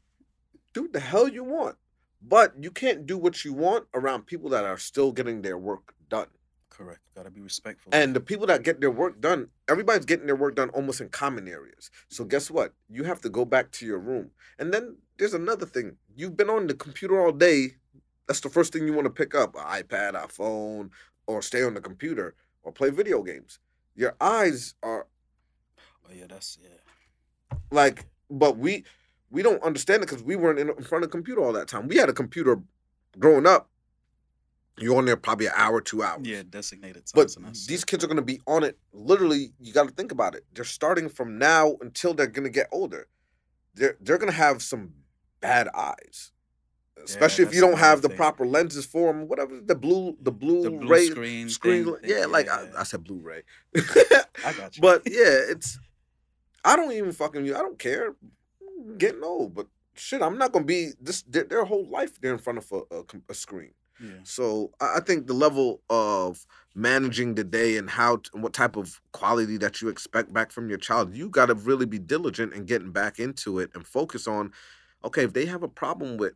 [0.74, 1.78] do what the hell you want.
[2.22, 5.94] But you can't do what you want around people that are still getting their work
[6.10, 6.28] done.
[6.70, 7.00] Correct.
[7.16, 7.92] Gotta be respectful.
[7.94, 11.10] And the people that get their work done, everybody's getting their work done almost in
[11.10, 11.90] common areas.
[12.10, 12.74] So guess what?
[12.90, 14.32] You have to go back to your room.
[14.60, 15.98] And then there's another thing.
[16.16, 17.76] You've been on the computer all day.
[18.28, 20.92] That's the first thing you want to pick up, an iPad, a phone,
[21.28, 23.60] or stay on the computer or play video games.
[23.96, 25.08] Your eyes are
[25.78, 27.58] oh yeah, that's yeah.
[27.72, 28.84] like but we
[29.30, 31.68] we don't understand it because we weren't in, in front of the computer all that
[31.68, 31.88] time.
[31.88, 32.62] We had a computer
[33.20, 33.70] growing up.
[34.78, 36.22] You're on there probably an hour, two hours.
[36.24, 37.36] Yeah, designated But
[37.68, 38.78] these kids are going to be on it.
[38.94, 40.46] Literally, you got to think about it.
[40.54, 43.08] They're starting from now until they're going to get older.
[43.76, 44.94] They're they're going to have some
[45.40, 46.32] bad eyes,
[47.04, 48.18] especially if you don't have the thing.
[48.18, 49.28] proper lenses for them.
[49.28, 51.50] Whatever the blue the blue, the blue ray screen.
[51.50, 51.86] screen.
[51.86, 52.66] thing, yeah, thing, like yeah.
[52.76, 53.44] I, I said, Blu-ray.
[53.76, 54.82] I got you.
[54.82, 55.80] But yeah, it's
[56.64, 58.16] I don't even fucking I don't care.
[58.62, 62.34] I'm getting old, but shit, I'm not gonna be this their, their whole life they're
[62.34, 63.74] in front of a, a, a screen.
[64.00, 64.20] yeah.
[64.24, 66.46] So I I think the level of
[66.76, 70.70] managing the day and how t- what type of quality that you expect back from
[70.70, 74.28] your child, you got to really be diligent in getting back into it and focus
[74.28, 74.52] on.
[75.04, 76.34] Okay, if they have a problem with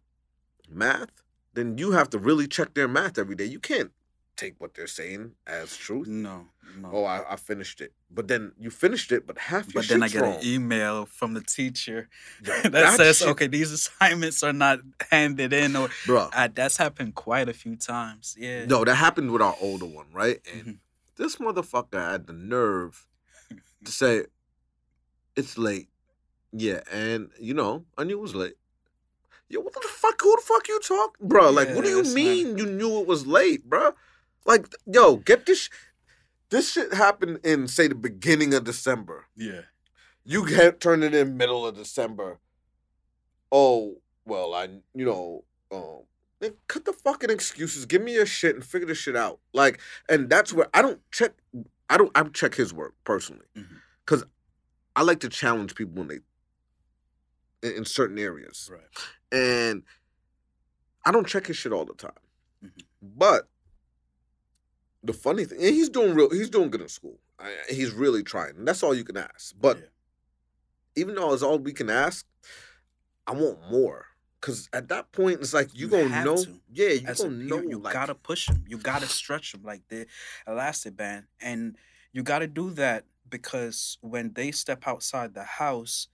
[0.69, 1.11] math,
[1.53, 3.45] then you have to really check their math every day.
[3.45, 3.91] You can't
[4.35, 6.07] take what they're saying as truth.
[6.07, 6.47] No,
[6.79, 6.89] no.
[6.91, 10.03] Oh, I, I finished it, but then you finished it, but half your but then
[10.03, 10.35] I get wrong.
[10.35, 12.09] an email from the teacher
[12.43, 14.79] Yo, that, that says, shit- "Okay, these assignments are not
[15.11, 18.35] handed in," or bro, uh, that's happened quite a few times.
[18.37, 18.65] Yeah.
[18.65, 20.39] No, that happened with our older one, right?
[20.53, 20.77] And Mhm.
[21.17, 23.05] this motherfucker had the nerve
[23.85, 24.25] to say,
[25.35, 25.89] "It's late."
[26.51, 28.55] Yeah, and you know, I knew it was late.
[29.49, 30.19] Yo, what the fuck?
[30.21, 31.51] Who the fuck you talk, bro?
[31.51, 33.93] Like, what do you that's not- mean you knew it was late, bro?
[34.45, 35.59] Like, yo, get this.
[35.63, 35.69] sh-
[36.49, 39.25] This shit happened in say the beginning of December.
[39.35, 39.61] Yeah.
[40.23, 42.39] You get turn it in middle of December.
[43.51, 47.85] Oh well, I you know, um, cut the fucking excuses.
[47.85, 49.39] Give me your shit and figure this shit out.
[49.53, 49.79] Like,
[50.09, 51.33] and that's where I don't check.
[51.89, 52.11] I don't.
[52.15, 53.45] I check his work personally
[54.05, 54.25] because
[54.95, 56.19] I like to challenge people when they
[57.69, 58.81] in, in certain areas, Right.
[59.31, 59.83] and
[61.05, 62.11] I don't check his shit all the time.
[62.63, 62.71] Mhm.
[63.01, 63.47] But
[65.05, 66.29] the funny thing, and he's doing real.
[66.29, 67.19] He's doing good in school.
[67.39, 68.55] I, he's really trying.
[68.57, 69.53] And that's all you can ask.
[69.59, 69.83] But Yeah.
[70.95, 72.25] even though it's all we can ask,
[73.27, 74.05] I want more
[74.41, 76.35] Cause at that point it's like you, You gonna know.
[76.37, 76.61] to.
[76.71, 77.61] Yeah, you As gonna know.
[77.61, 78.63] you like, gotta push him.
[78.67, 80.05] You gotta stretch him like the
[80.45, 81.75] elastic band, and
[82.11, 86.09] you gotta do that because when they step outside the house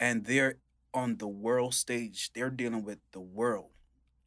[0.00, 0.56] and they're
[0.94, 3.68] on the world stage, they're dealing with the world.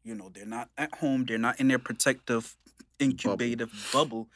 [0.03, 1.25] You know, they're not at home.
[1.25, 2.55] They're not in their protective
[2.99, 4.29] incubative bubble.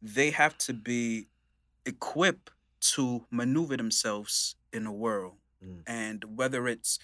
[0.00, 1.28] They have to be
[1.84, 2.50] equipped
[2.94, 5.82] to maneuver themselves in the world, Mm.
[5.86, 6.98] and whether it's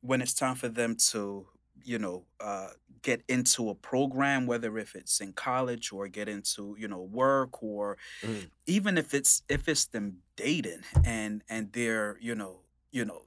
[0.00, 1.46] when it's time for them to
[1.84, 2.70] you know uh,
[3.02, 7.62] get into a program whether if it's in college or get into you know work
[7.62, 8.50] or Mm.
[8.66, 13.22] even if it's if it's them dating and and they're you know you know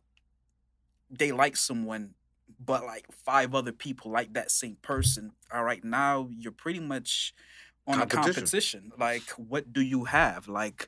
[1.09, 2.13] they like someone
[2.59, 7.33] but like five other people like that same person all right now you're pretty much
[7.87, 8.43] on a Competition.
[8.43, 10.87] competition like what do you have like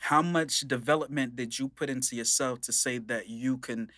[0.00, 3.90] how much development did you put into yourself to say that you can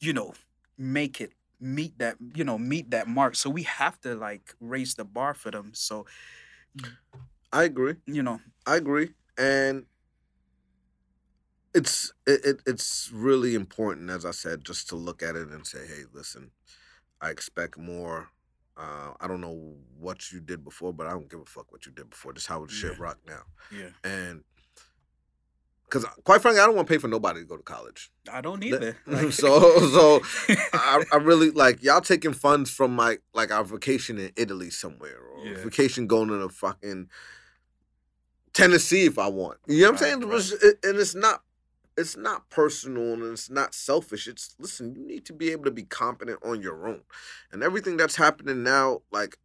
[0.00, 0.32] you know
[0.76, 4.94] make it meet that you know meet that mark so we have to like raise
[4.94, 6.06] the bar for them so
[7.52, 7.96] I agree.
[8.06, 9.86] you know I agree, and
[11.74, 15.66] it's it, it it's really important, as I said, just to look at it and
[15.66, 16.50] say, hey, listen,
[17.20, 18.28] I expect more.
[18.76, 21.84] Uh, I don't know what you did before, but I don't give a fuck what
[21.86, 22.32] you did before.
[22.32, 24.42] Just how the shit rock now, yeah and
[25.84, 28.12] because quite frankly, I don't want to pay for nobody to go to college.
[28.32, 30.20] i don't either Like- so so
[30.72, 35.18] I, I really like y'all taking funds from my like our vacation in Italy somewhere
[35.18, 35.56] or Yeah.
[35.64, 37.10] vacation going to the fucking
[38.52, 39.58] Tennessee if I want.
[39.66, 40.20] You know what I'm saying?
[40.28, 41.42] Right, it- and it's not
[42.00, 44.26] it's not personal and it's not selfish.
[44.26, 47.02] It's listen, you need to be able to be competent on your own.
[47.52, 49.38] And everything that's happening now, like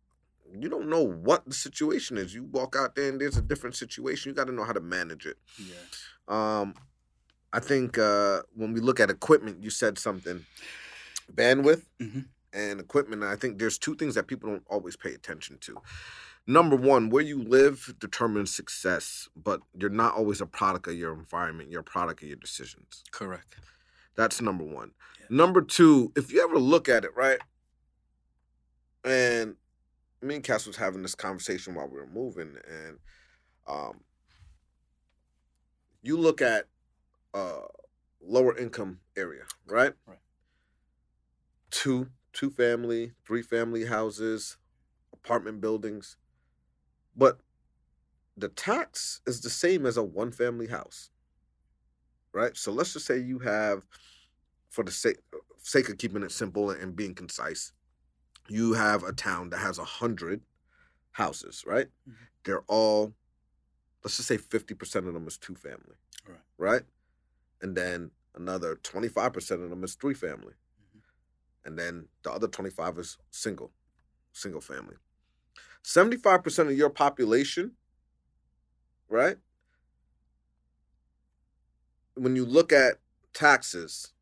[0.58, 2.34] you don't know what the situation is.
[2.34, 4.30] You walk out there and there's a different situation.
[4.30, 5.38] You got to know how to manage it.
[5.58, 5.76] yeah
[6.28, 6.76] Um,
[7.52, 10.46] I think uh, when we look at equipment, you said something
[11.34, 12.26] bandwidth Mhm.
[12.54, 13.24] and equipment.
[13.24, 15.82] I think there's two things that people don't always pay attention to.
[16.48, 21.14] Number one, where you live determines success, but you're not always a product of your
[21.14, 21.72] environment.
[21.72, 23.04] You're a product of your decisions.
[23.12, 23.56] correct
[24.16, 24.92] That's number one.
[25.20, 25.26] Yeah.
[25.30, 27.40] Number two, if you ever look at it, right?
[29.04, 29.56] And
[30.22, 32.98] me and Cass was having this conversation while we were moving, and
[33.68, 34.02] um,
[36.02, 36.66] you look at
[37.34, 37.62] uh,
[38.22, 39.94] lower income area, right?
[40.08, 40.20] Right.
[41.72, 44.58] Two, two family, three family houses,
[45.14, 46.18] apartment buildings,
[47.15, 47.39] but
[48.38, 51.10] the tax is the same as a one family house
[52.34, 52.56] right?
[52.58, 53.86] So let's just say you have,
[54.69, 55.19] for the sake
[55.60, 57.71] sake of keeping it simple and being concise,
[58.49, 60.41] you have a town that has a hundred
[61.13, 61.88] houses, right?
[62.08, 62.15] Mhm.
[62.43, 63.15] They're all,
[64.04, 65.95] let's just say fifty percent of them is two family,
[66.28, 66.41] Right.
[66.58, 66.84] Right,
[67.62, 71.01] and then another twenty five percent of them is three family, Mhm.
[71.63, 73.71] and then the other twenty five is single,
[74.34, 74.97] single family.
[75.88, 77.74] Seventy five percent of your population,
[79.08, 79.38] right?
[82.17, 82.95] when you look at
[83.34, 84.13] taxes,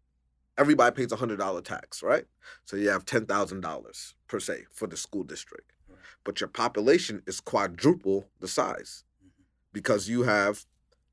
[0.57, 2.25] everybody pays a hundred dollar tax, right?
[2.65, 5.99] So you have ten thousand dollars per se for the school district, Right.
[6.25, 9.43] but your population is quadruple the size Mhm.
[9.71, 10.65] because you have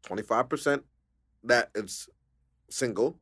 [0.02, 0.84] twenty five percent
[1.44, 2.08] that is
[2.70, 3.20] single,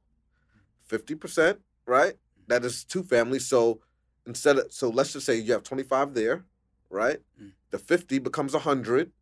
[0.86, 3.46] fifty percent right that is two families.
[3.46, 3.82] So
[4.24, 6.46] instead of so let's just say you have twenty five there,
[6.90, 7.20] right?
[7.40, 7.52] Mm.
[7.70, 9.12] The fifty becomes a hundred,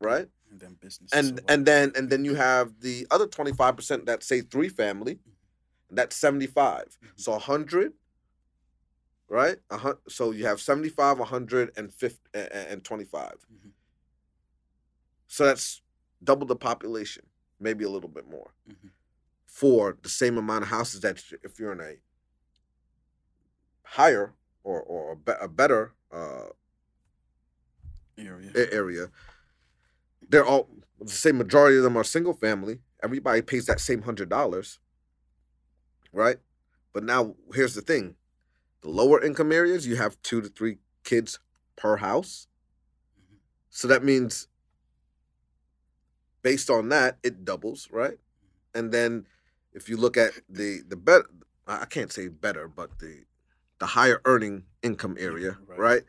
[0.00, 0.28] right?
[0.50, 4.40] and then business and and then and then you have the other 25% that say
[4.40, 5.20] three family
[5.92, 7.20] that's 75 Mhm.
[7.20, 7.92] so 100
[9.28, 13.70] right a hun- so you have 75 100 and 50 and, and 25 Mhm.
[15.28, 15.82] so that's
[16.24, 17.24] double the population
[17.60, 18.90] maybe a little bit more Mhm.
[19.46, 22.00] for the same amount of houses that if you're in a
[23.84, 26.46] higher or or a better uh
[28.18, 29.10] area area,
[30.28, 30.68] they're all
[31.00, 31.38] the same.
[31.38, 32.80] Majority of them are single family.
[33.02, 34.78] Everybody pays that same hundred dollars,
[36.12, 36.38] right?
[36.92, 38.16] But now here's the thing:
[38.82, 41.38] the lower income areas, you have two to three kids
[41.76, 42.46] per house.
[43.18, 43.36] Mhm.
[43.70, 44.48] So that means,
[46.42, 48.18] based on that, it doubles, right?
[48.74, 49.26] And then
[49.72, 51.26] if you look at the the better,
[51.66, 53.24] I can't say better, but the
[53.78, 55.78] the higher earning income area, right.
[55.78, 56.02] right?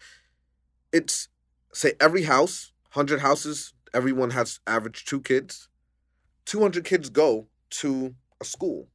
[0.91, 1.29] It's
[1.73, 5.67] say every house, hundred houses, everyone has average two kids.
[6.45, 7.47] Two hundred kids go
[7.81, 8.88] to a school,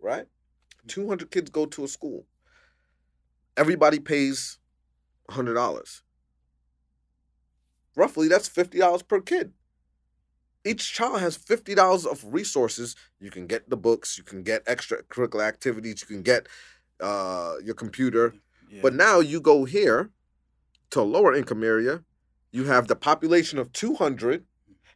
[0.00, 0.26] right?
[0.86, 2.26] Two hundred kids go to a school.
[3.56, 4.58] Everybody pays
[5.30, 6.02] hundred dollars.
[7.96, 9.52] Roughly, that's fifty dollars per kid.
[10.64, 12.96] Each child has fifty dollars of resources.
[13.20, 16.46] You can get the books, you can get extracurricular activities, you can get
[17.00, 18.34] uh, your computer.
[18.70, 18.80] Yeah.
[18.80, 20.10] But now you go here
[20.90, 22.04] to a lower income area,
[22.52, 24.44] you have the population of 200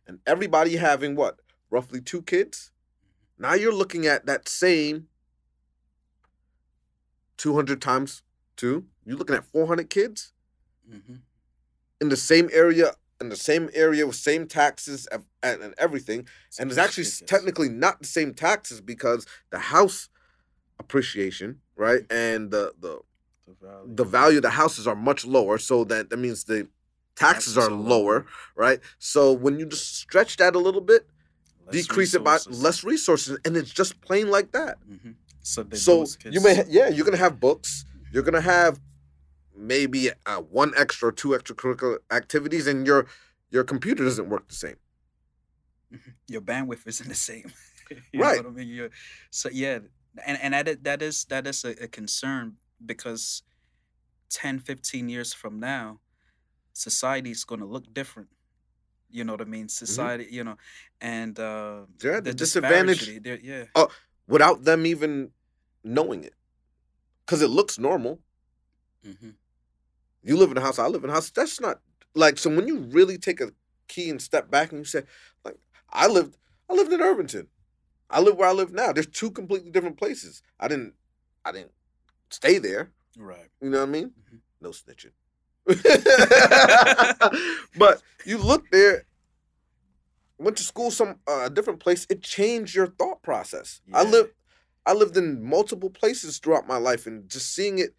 [0.07, 1.41] and everybody having what?
[1.71, 2.71] Roughly two kids.
[3.39, 5.09] Now you're looking at that same
[7.39, 8.23] 200 times
[8.57, 8.87] two.
[9.05, 10.33] You're looking at 400 kids
[10.89, 11.21] Mhm.
[12.01, 16.29] in the same area, in the same area with same taxes and, and everything.
[16.59, 17.31] And it's actually ridiculous.
[17.31, 20.09] technically not the same taxes because the house
[20.79, 22.05] appreciation, right?
[22.11, 23.01] And the the
[23.47, 23.95] The value.
[23.95, 26.69] the value of the houses are much lower, so that that means the
[27.17, 28.81] taxes are lower, right?
[28.99, 31.07] So when you just stretch that a little bit,
[31.67, 34.79] Less decrease it by less resources, and it's just plain like that.
[34.89, 35.17] Mhm.
[35.43, 38.81] So, so you may, ha- yeah, you're gonna have books, you're gonna have
[39.57, 43.07] maybe uh, one extra, or two extracurricular activities, and your
[43.51, 44.77] your computer doesn't work the same.
[46.29, 47.53] your bandwidth isn't the same.
[48.13, 48.37] you Right.
[48.43, 48.69] Know what I mean?
[48.69, 48.91] You're,
[49.31, 49.79] so yeah,
[50.27, 53.43] and and that is, that is that is a, a concern because
[54.31, 56.01] 10, 15 years from now,
[56.77, 58.29] society is going to look different.
[59.11, 59.69] You know what I mean?
[59.69, 60.57] Society, you know,
[61.01, 63.87] and uh, They're at the the disadvantage they're- Yeah,
[64.29, 65.31] without them even
[65.85, 66.35] knowing it,
[67.25, 68.21] because it looks normal.
[69.05, 69.31] hmm
[70.23, 71.31] You live in a house, I live in a house.
[71.31, 71.77] That's not
[72.15, 72.51] like so.
[72.51, 73.53] When you really take a
[73.89, 75.03] key and step back and you say,
[75.45, 75.57] like,
[75.91, 76.37] I lived,
[76.69, 77.47] I lived in Irvington.
[78.11, 78.93] I live where I live now.
[78.93, 80.43] There's two completely different places.
[80.59, 80.95] I didn't,
[81.45, 81.73] I didn't
[82.31, 82.85] stay there.
[83.17, 83.49] right.
[83.63, 84.09] You know what I mean?
[84.21, 84.41] Mhm.
[84.61, 85.15] No snitching.
[87.77, 89.05] but you look there,
[90.39, 92.07] went to school some uh, a different place.
[92.09, 93.81] It changed your thought process.
[93.93, 94.31] I lived,
[94.85, 97.95] I lived in multiple places throughout my life, and just seeing it,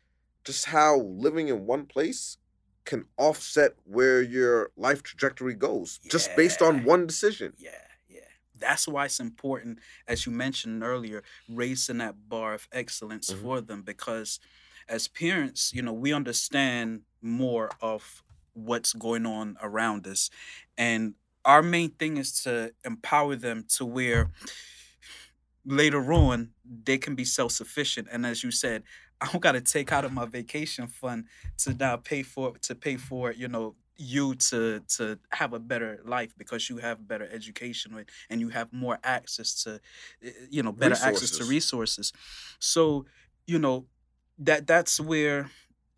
[0.45, 2.37] just how living in one place
[2.85, 7.51] can offset where your life trajectory goes, just based on one decision.
[7.57, 7.71] Yeah,
[8.07, 8.19] yeah.
[8.57, 13.41] That's why it's important, as you mentioned earlier, raising that bar of excellence Mhm.
[13.41, 14.39] for them because
[14.87, 20.29] as parents, you know, we understand more of what's going on around us.
[20.77, 24.31] And our main thing is to empower them to where
[25.65, 28.07] later on they can be self-sufficient.
[28.11, 28.83] And as you said,
[29.21, 31.25] I don't gotta take out of my vacation fund
[31.59, 35.99] to now pay for to pay for, you know, you to to have a better
[36.05, 39.81] life because you have better education and you have more access to
[40.23, 41.49] uh, you know better access to Resources.
[41.49, 42.13] resources
[42.59, 43.07] so
[43.47, 43.87] you know
[44.37, 45.49] that that's where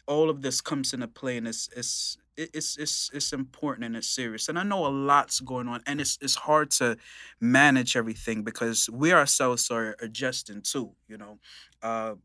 [0.10, 4.10] all of this comes into play and it's it's it's it's it's important and it's
[4.10, 6.98] serious and i know a lot's going on and it's it's hard to
[7.42, 11.40] manage everything because we ourselves are adjusting too you know
[11.84, 12.16] uh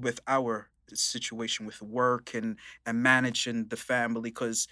[0.00, 4.68] with our situation with work and and managing the family because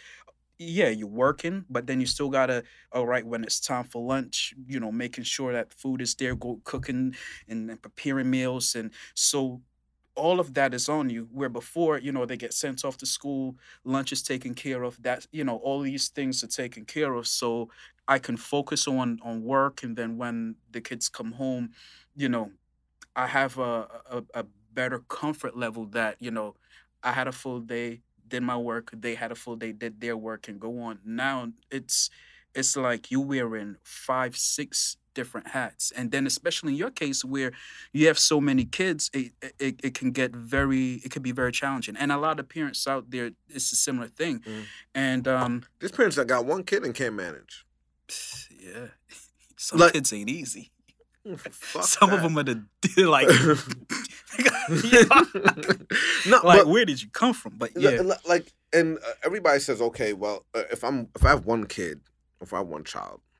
[0.58, 4.54] yeah, you're working, but then you still gotta, all right, when it's time for lunch,
[4.66, 7.14] you know, making sure that food is there, go cooking
[7.48, 8.74] and, and preparing meals.
[8.76, 9.62] And so
[10.14, 11.28] all of that is on you.
[11.32, 15.02] Where before, you know, they get sent off to school, lunch is taken care of,
[15.02, 17.26] that, you know, all these things are taken care of.
[17.26, 17.70] So
[18.08, 19.82] I can focus on on work.
[19.82, 21.70] And then when the kids come home,
[22.14, 22.52] you know,
[23.16, 26.56] I have a, a, a better comfort level that, you know,
[27.02, 30.16] I had a full day, did my work, they had a full day, did their
[30.16, 31.00] work and go on.
[31.04, 32.10] Now it's
[32.54, 35.92] it's like you wearing five, six different hats.
[35.96, 37.52] And then especially in your case where
[37.92, 41.52] you have so many kids, it, it, it can get very it can be very
[41.52, 41.96] challenging.
[41.96, 44.40] And a lot of parents out there, it's a similar thing.
[44.40, 44.64] Mm.
[44.94, 47.64] And um There's parents that got one kid and can't manage.
[48.50, 48.88] yeah.
[49.56, 50.70] Some Like- kids ain't easy.
[51.36, 52.64] Fuck Some of them are the
[53.06, 53.28] like,
[56.26, 57.52] no, like but where did you come from?
[57.56, 61.46] But yeah, like and uh, everybody says okay well uh, if i'm if i have
[61.46, 62.00] one kid
[62.40, 63.31] if i have one child I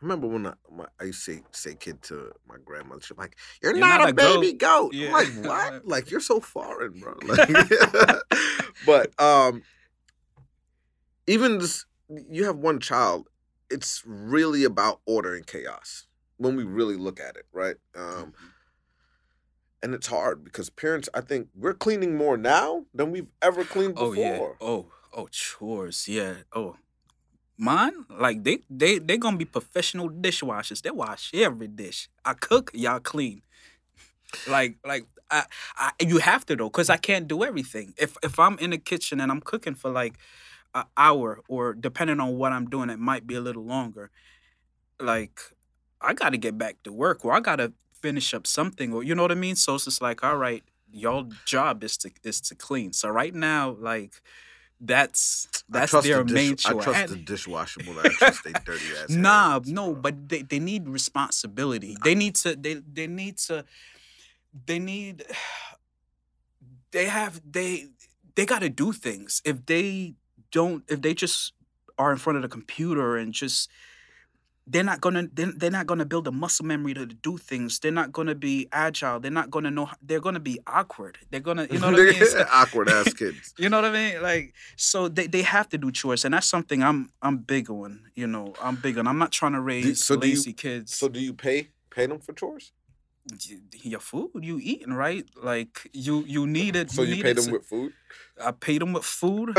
[0.00, 3.36] remember when I, my, I used to say, say kid to my grandmother, she's like,
[3.62, 5.14] "You're, You're not, not a baby goat." goat." Yeah.
[5.14, 5.86] I'm like, "What?
[5.86, 7.48] like you're so foreign, bro." Like,
[8.86, 9.62] but um,
[11.26, 13.28] even this, you have one child.
[13.70, 16.06] It's really about order and chaos
[16.38, 17.76] when we really look at it, right?
[17.94, 18.32] Um,
[19.82, 23.94] and it's hard because parents, I think, we're cleaning more now than we've ever cleaned
[23.96, 24.56] oh before.
[24.60, 26.76] yeah, oh oh chores, yeah, oh.
[27.60, 30.82] Mine, like they they they gonna be professional dishwashers.
[30.82, 32.08] They wash every dish.
[32.24, 33.42] I cook, y'all clean.
[34.46, 35.44] Like like I,
[35.76, 37.94] I you have to though, cause I can't do everything.
[37.98, 40.14] If if I'm in the kitchen and I'm cooking for like
[40.74, 44.10] an hour, or depending on what I'm doing, it might be a little longer.
[45.00, 45.40] Like
[46.00, 49.02] I got to get back to work, or I got to finish up something, or
[49.04, 49.56] you know what I mean.
[49.56, 52.92] So it's just like, all right, y'all job is to is to clean.
[52.92, 54.22] So right now, like
[54.80, 58.84] that's that's their the main dish, I trust the dishwasher more than I trust dirty
[59.02, 59.10] ass.
[59.10, 60.02] Nah, hands, no, bro.
[60.02, 61.96] but they, they need responsibility.
[62.02, 63.64] They need to they they need to
[64.66, 65.24] they need
[66.92, 67.88] they have they
[68.34, 69.42] they got to do things.
[69.44, 70.14] If they
[70.50, 71.52] don't, if they just
[71.98, 73.68] are in front of the computer and just
[74.72, 77.78] they're not gonna they're, they're not gonna build a muscle memory to do things.
[77.80, 79.18] They're not gonna be agile.
[79.18, 79.90] They're not gonna know.
[80.00, 81.18] They're gonna be awkward.
[81.30, 82.26] They're gonna you know what I mean.
[82.30, 83.52] So- awkward ass kids.
[83.58, 84.22] you know what I mean?
[84.22, 88.04] Like so they, they have to do chores, and that's something I'm I'm big on.
[88.14, 89.06] You know, I'm big on.
[89.08, 90.94] I'm not trying to raise so do you- lazy kids.
[90.94, 92.72] So do you pay pay them for chores?
[93.82, 95.26] Your food you eating right?
[95.42, 96.90] Like you you need it.
[96.90, 97.92] So you, need pay them to- with food?
[98.42, 99.56] I paid them with food.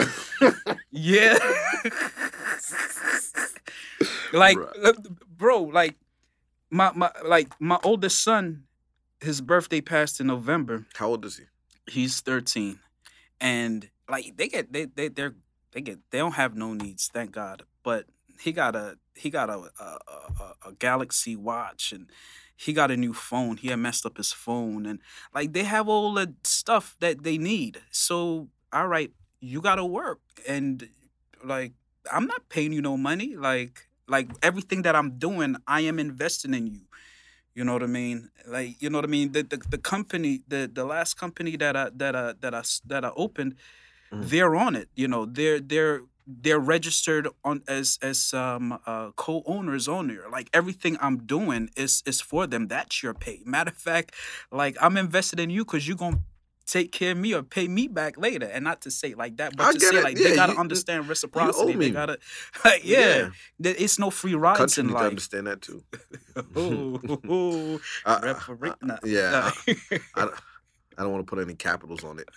[0.91, 1.37] yeah.
[4.33, 4.57] Like
[5.37, 5.95] bro, like
[6.69, 8.63] my my like my oldest son,
[9.19, 10.85] his birthday passed in November.
[10.95, 11.45] How old is he?
[11.91, 12.79] He's 13.
[13.39, 15.35] And like they get they they they're
[15.71, 17.63] they get they don't have no needs, thank God.
[17.83, 18.05] But
[18.39, 22.07] he got a he got a a, a, a- a Galaxy watch and
[22.55, 23.57] he got a new phone.
[23.57, 24.99] He had messed up his phone and
[25.33, 27.81] like they have all the stuff that they need.
[27.91, 30.19] So all right, you gotta work.
[30.47, 30.87] And
[31.43, 31.73] like
[32.11, 33.35] I'm not paying you no money.
[33.35, 36.85] Like like everything that I'm doing, I am investing in you.
[37.55, 38.29] You know what I mean?
[38.47, 39.31] Like you know what I mean?
[39.35, 43.03] The the, the company, the the last company that I that I that I that
[43.05, 43.53] I opened,
[44.13, 44.29] Mhm.
[44.29, 44.89] they're on it.
[44.95, 50.29] You know, they're they're they're registered on as as um uh, co-owners on there.
[50.37, 52.67] Like everything I'm doing is is for them.
[52.67, 53.41] That's your pay.
[53.45, 54.15] Matter of fact,
[54.51, 56.21] like I'm invested in you because you're gonna
[56.71, 58.45] take care of me or pay me back later.
[58.45, 60.03] And not to say like that, but I to say it.
[60.03, 61.73] like Yeah, they gotta you- understand reciprocity.
[61.73, 62.17] They gotta,
[62.83, 65.03] yeah, There- It's no free rides Country in life.
[65.09, 65.83] understand that too.
[66.57, 69.51] Ooh, I- I- I- yeah.
[70.15, 70.29] I,
[70.97, 72.29] I don't want to put any capitals on it.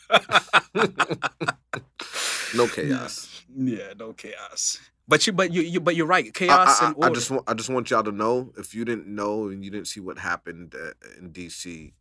[2.55, 3.45] no chaos.
[3.55, 4.79] Yeah, no chaos.
[5.07, 6.33] But you, but you, you but you're right.
[6.33, 9.07] Chaos I, and I just want I just want y'all to know if you didn't
[9.07, 11.93] know and you didn't see what happened uh, in DC,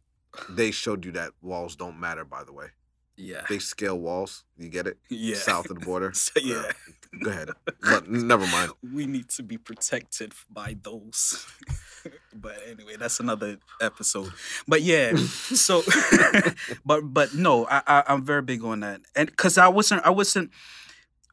[0.49, 2.25] they showed you that walls don't matter.
[2.25, 2.67] By the way,
[3.15, 4.43] yeah, they scale walls.
[4.57, 4.97] You get it?
[5.09, 6.11] yeah, South of the border.
[6.15, 6.55] So, yeah.
[6.57, 6.71] Uh,
[7.23, 7.49] go ahead.
[7.81, 8.71] But never mind.
[8.93, 11.45] We need to be protected by those.
[12.34, 14.31] but anyway, that's another episode.
[14.67, 15.84] But yeah, so
[16.86, 20.09] but but no, I, I I'm very big on that, and because I wasn't I
[20.09, 20.51] wasn't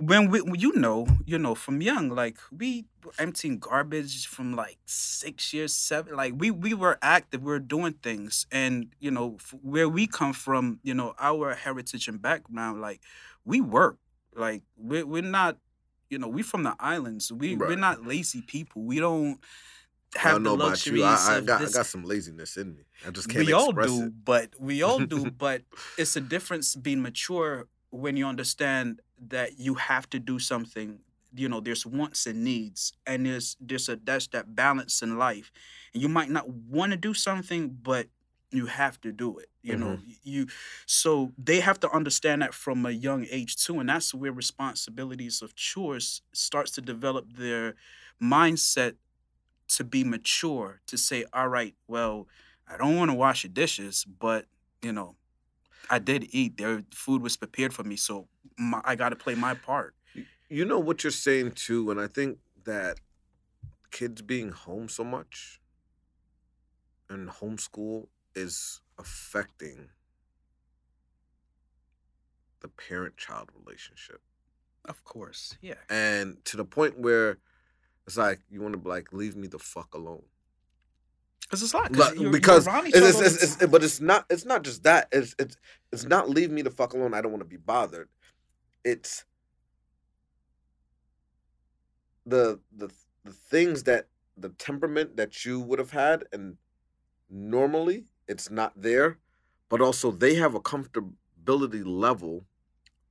[0.00, 4.78] when we you know you know from young like we were emptying garbage from like
[4.86, 9.36] six years seven like we we were active we were doing things and you know
[9.38, 13.00] f- where we come from you know our heritage and background like
[13.44, 13.98] we work
[14.34, 15.58] like we're, we're not
[16.08, 19.38] you know we from the islands we we're not lazy people we don't
[20.16, 21.04] I have don't know the about luxuries you.
[21.04, 22.82] I, I got I got some laziness in me.
[23.06, 24.24] I just can't we all do, it.
[24.24, 25.62] but we all do, but
[25.96, 31.00] it's a difference being mature when you understand that you have to do something.
[31.34, 35.52] You know, there's wants and needs, and there's there's a that's that balance in life.
[35.94, 38.08] And you might not want to do something, but
[38.50, 39.48] you have to do it.
[39.62, 40.10] You know, Mm-hmm.
[40.24, 40.48] you
[40.86, 45.40] so they have to understand that from a young age too, and that's where responsibilities
[45.42, 47.76] of chores starts to develop their
[48.20, 48.96] mindset
[49.68, 52.26] to be mature to say, all right, well,
[52.68, 54.46] I don't want to wash the dishes, but
[54.82, 55.16] you know,
[55.90, 56.56] I did eat.
[56.56, 59.94] Their food was prepared for me, so my, I got to play my part.
[60.48, 62.98] You know what you're saying too, and I think that
[63.90, 65.60] kids being home so much
[67.08, 69.88] and homeschool is affecting
[72.60, 74.20] the parent-child relationship,
[74.84, 75.74] Of course, yeah.
[75.88, 77.38] and to the point where
[78.06, 80.24] it's like you want to like leave me the fuck alone.
[81.50, 84.62] Because it's like Like, you're, because you're it's, it's, it's- but it's not it's not
[84.62, 85.08] just that.
[85.10, 85.56] It's it's
[85.92, 87.12] it's not leave me the fuck alone.
[87.12, 88.08] I don't want to be bothered.
[88.84, 89.24] It's
[92.24, 92.88] the the
[93.24, 96.56] the things that the temperament that you would have had and
[97.28, 99.18] normally it's not there.
[99.68, 102.44] But also they have a comfortability level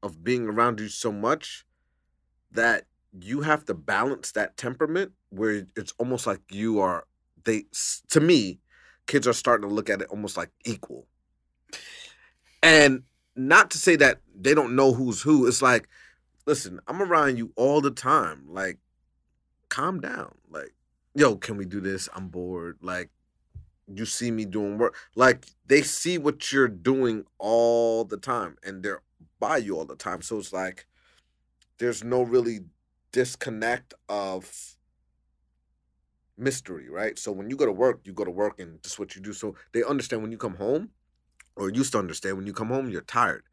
[0.01, 1.65] of being around you so much
[2.51, 7.05] that you have to balance that temperament where it's almost like you are
[7.45, 7.65] they
[8.09, 8.59] to me
[9.07, 11.07] kids are starting to look at it almost like equal.
[12.61, 13.03] And
[13.35, 15.87] not to say that they don't know who's who it's like
[16.45, 18.77] listen i'm around you all the time like
[19.69, 20.73] calm down like
[21.15, 22.09] yo can we do this?
[22.15, 23.09] I'm bored like
[23.91, 24.95] you see me doing work.
[25.15, 29.01] Like they see what you're doing all the time and they're
[29.39, 30.85] by you all the time so it's like
[31.77, 32.59] there's no really
[33.11, 34.75] disconnect of
[36.39, 37.19] mystery, right?
[37.19, 39.33] So when you go to work, you go to work and just what you do.
[39.33, 40.89] So they understand when you come home,
[41.55, 43.43] or used to understand when you come home, you're tired.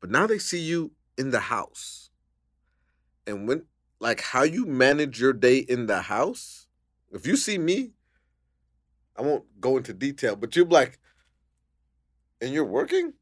[0.00, 2.10] But now they see you in the house.
[3.26, 3.64] And when
[4.00, 6.66] like how you manage your day in the house,
[7.12, 7.92] if you see me,
[9.16, 10.98] I won't go into detail, but you're like,
[12.40, 13.14] and you're working?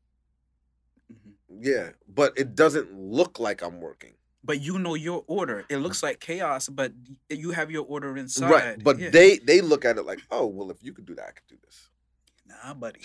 [1.13, 1.35] Mhm.
[1.61, 4.15] Yeah, but it doesn't look like I'm working.
[4.45, 5.61] But you know your order.
[5.61, 5.83] It mm-hmm.
[5.83, 6.93] looks like chaos, but
[7.29, 8.51] you have your order inside.
[8.51, 8.83] Right.
[8.83, 9.11] But Yeah.
[9.11, 11.49] they they look at it like, oh well, if you could do that, I could
[11.49, 11.89] do this.
[12.47, 13.01] nah, buddy.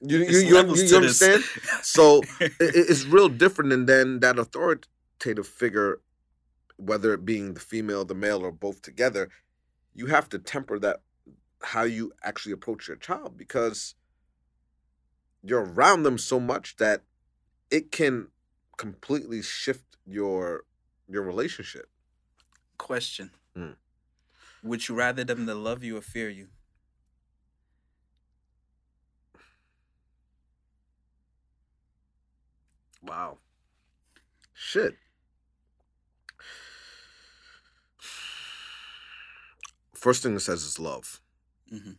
[0.00, 1.44] You It's you, you, you understand?
[1.82, 6.00] So it, it's real different than then that authoritative figure,
[6.76, 9.28] whether it being the female, the male, or both together.
[9.94, 11.00] You have to temper that
[11.62, 13.94] how you actually approach your child because
[15.42, 17.02] you're around them so much that
[17.70, 18.28] it can
[18.76, 20.64] completely shift your
[21.08, 21.88] your relationship.
[22.76, 23.30] Question.
[23.56, 23.76] Mm.
[24.62, 26.48] Would you rather them to love you or fear you?
[33.02, 33.38] Wow.
[34.52, 34.96] Shit.
[39.94, 41.20] First thing it says is love.
[41.72, 41.92] Mm-hmm.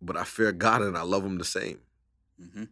[0.00, 1.80] But I fear God and I love him the same.
[2.40, 2.64] Mm-hmm.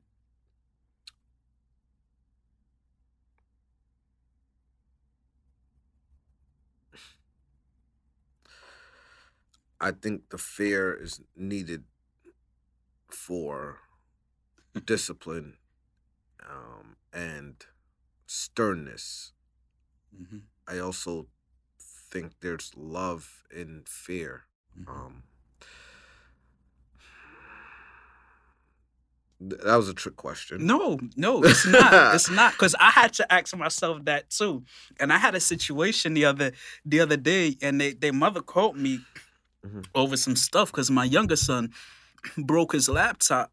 [9.81, 11.85] I think the fear is needed
[13.11, 13.79] for
[14.85, 15.57] discipline
[16.49, 17.64] um, and
[18.27, 19.33] sternness.
[20.14, 20.39] Mm-hmm.
[20.68, 21.27] I also
[21.79, 24.45] think there's love in fear.
[24.79, 24.89] Mhm.
[24.89, 25.22] Um,
[29.41, 30.66] th- that was a trick question.
[30.66, 31.93] No, no, it's not.
[32.14, 34.64] it's not because I had to ask myself that too.
[34.99, 36.53] And I had a situation the other
[36.85, 39.01] the other day, and they their mother called me
[39.67, 39.87] Mhm.
[39.95, 41.73] over some stuff because my younger son
[42.39, 43.53] broke his laptop,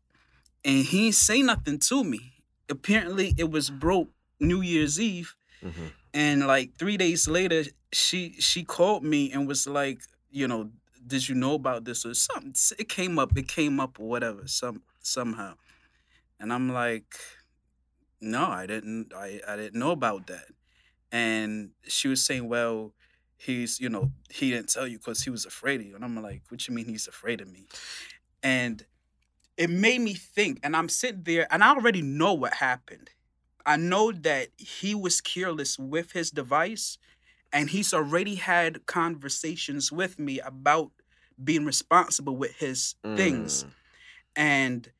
[0.65, 2.33] and he ain't say nothing to me.
[2.69, 4.09] Apparently, it was broke
[4.39, 5.91] New Year's Eve, Mhm.
[6.13, 9.99] and like three days later, she she called me and was like,
[10.31, 10.71] you know,
[11.05, 12.53] did you know about this or something?
[12.79, 15.55] It came up, it came up or whatever, some somehow,
[16.39, 17.15] and I'm like,
[18.21, 20.45] no, I didn't, I I didn't know about that,
[21.11, 22.93] and she was saying, well,
[23.43, 26.21] he's you know he didn't tell you because he was afraid of you, and I'm
[26.21, 27.65] like, what you mean he's afraid of me,
[28.41, 28.85] and
[29.57, 33.11] it made me think, and I'm sitting there, and I already know what happened.
[33.65, 36.97] I know that he was careless with his device,
[37.51, 40.91] and he's already had conversations with me about
[41.43, 43.71] being responsible with his things, Mm.
[44.35, 44.91] and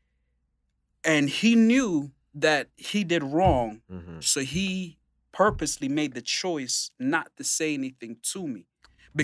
[1.04, 4.24] and he knew that he did wrong, Mhm.
[4.24, 4.98] so he
[5.34, 8.68] purposely made the choice not to say anything to me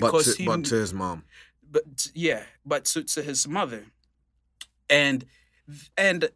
[0.02, 1.24] because to, he but to his mom.
[1.62, 3.86] but yeah, but to, to his mother,
[4.88, 5.24] and
[5.96, 6.30] and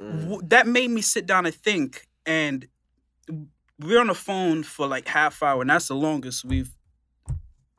[0.00, 0.20] Mm.
[0.22, 2.06] w- that made me sit down and think.
[2.26, 2.68] And
[3.78, 6.72] we're on the phone for like half hour, and that's the longest we've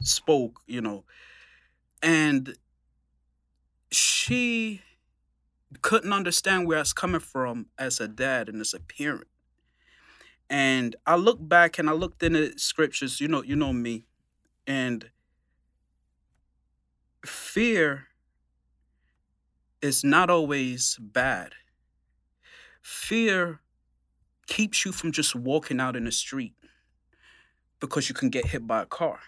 [0.02, 1.06] spoke, you know.
[2.02, 2.58] And
[3.92, 4.82] she
[5.82, 9.28] couldn't understand where I was coming from as a dad and as a parent.
[10.50, 14.06] And I looked back and I looked in the scriptures, you know, you know me,
[14.68, 15.10] and
[17.26, 18.08] fear
[19.82, 21.54] is not always bad.
[22.82, 23.62] Fear
[24.48, 26.56] keeps you from just walking out in the street
[27.80, 29.20] because you can get hit by a car.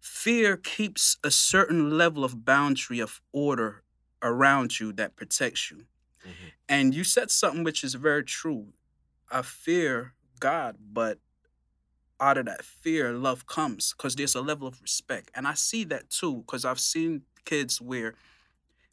[0.00, 3.84] Fear keeps a certain level of boundary of order
[4.22, 5.86] around you that protects you.
[6.24, 6.52] Mhm.
[6.68, 8.74] And you said something which is very true.
[9.30, 10.14] I fear
[10.44, 11.18] God, but
[12.20, 15.30] out of that fear, love comes because there's a level of respect.
[15.34, 18.14] And I see that too because I've seen kids where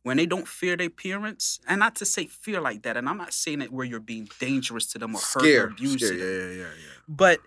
[0.04, 3.18] when they don't fear their parents, and not to say fear like that, and I'm
[3.18, 5.64] not saying it where you're being dangerous to them or hurt or Scare.
[5.68, 6.18] abuse Scare.
[6.18, 6.97] them Yeah, yeah, yeah, yeah.
[7.08, 7.39] but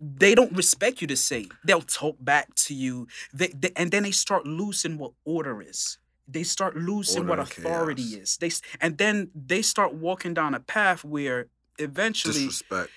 [0.00, 1.50] they don't respect you the same.
[1.66, 5.98] They'll talk back to you, they, they- and then they start losing what order is.
[6.26, 8.22] They start losing what Order and authority chaos.
[8.22, 8.36] is.
[8.38, 8.50] They
[8.80, 11.46] and then they start walking down a path where
[11.78, 12.90] eventually, Disrespect.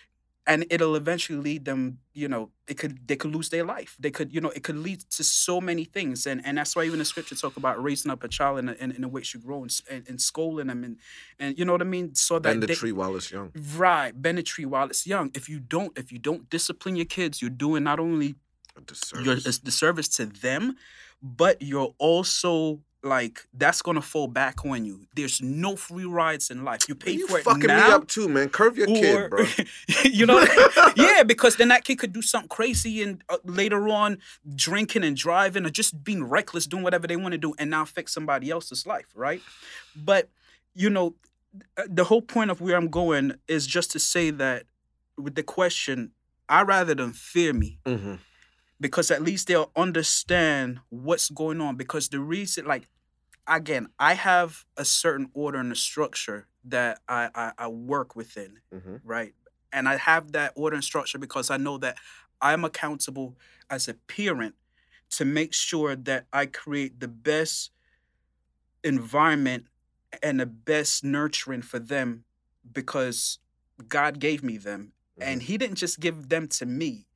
[0.46, 2.00] And it'll eventually lead them.
[2.14, 3.96] You know, it could they could lose their life.
[4.00, 6.28] They could, you know, it could lead to so many things.
[6.28, 8.74] And and that's why even the scripture talk about raising up a child in a,
[8.74, 10.98] in, in a way should grow and, and, and scolding them and
[11.39, 12.14] and you know what I mean.
[12.16, 13.52] So that Bend the they, tree while it's young.
[13.76, 15.32] Right, bend a tree while it's young.
[15.34, 18.36] If you don't, if you don't discipline your kids, you're doing not only
[18.78, 19.26] A disservice.
[19.26, 20.76] your the service to them,
[21.22, 25.06] but you're also like that's gonna fall back on you.
[25.14, 26.88] There's no free rides in life.
[26.88, 28.49] You pay you for it fucking now, me up too, man.
[28.49, 29.45] Curve your kid, bro.
[30.06, 31.08] you know, what I mean?
[31.08, 34.20] yeah, because then that kid could do something crazy and uh, later on
[34.56, 37.82] drinking and driving or just being reckless, doing whatever they want to do, and now
[37.82, 39.41] affect somebody else's life, right?
[39.95, 40.30] But
[40.74, 41.16] you know,
[41.78, 44.64] uh, the whole point of where I'm going is just to say that
[45.18, 46.12] with the question,
[46.47, 48.16] I rather them fear me hmm
[48.84, 51.78] because at least they'll understand what's going on.
[51.78, 52.90] Because the reason, like,
[53.48, 58.60] again, I have a certain order and a structure that I, I, I work within,
[58.72, 59.34] hmm right?
[59.72, 61.98] And I have that order and structure because I know that
[62.42, 63.38] I'm accountable
[63.70, 64.56] as a parent
[65.12, 67.72] to make sure that I create the best
[68.84, 69.68] environment
[70.22, 72.26] and the best nurturing for them
[72.72, 73.40] because
[73.88, 74.92] God gave me them.
[75.20, 77.08] And He didn't just give them to me.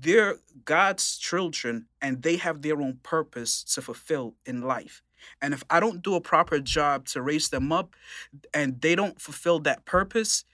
[0.00, 5.02] They're God's children and they have their own purpose to fulfill in life.
[5.42, 7.94] And if I don't do a proper job to raise them up
[8.54, 10.44] and they don't fulfill that purpose,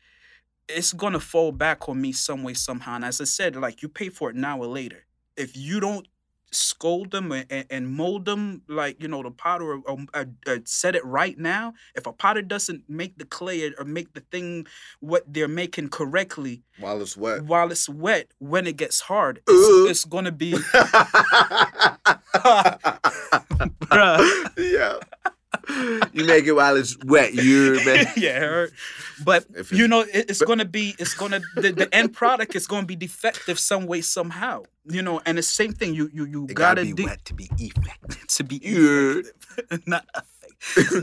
[0.68, 2.94] it's gonna fall back on me some way, somehow.
[2.96, 5.04] And as I said, like you pay for it now or later.
[5.36, 6.06] If you don't
[6.54, 10.56] scold them and, and- mold them like you know the potter or, or, uh, uh,
[10.64, 14.20] set it right now if a potter doesn't make the clay or- or make the
[14.32, 14.66] thing
[15.00, 17.42] what they're making correctly While it's wet.
[17.44, 20.52] while it's wet when it gets hard it's, it's gonna be
[23.90, 24.98] bruh yeah.
[26.12, 28.06] You make it while it's wet, you man.
[28.16, 28.72] yeah hurt.
[29.24, 32.66] But If you know it, it's gonna be it's gonna the, the end product is
[32.66, 36.46] gonna be defective some way somehow you know and the same thing you you you
[36.46, 38.26] gotta, gotta be de- wet to be effective.
[38.28, 40.30] to be effective, not effective.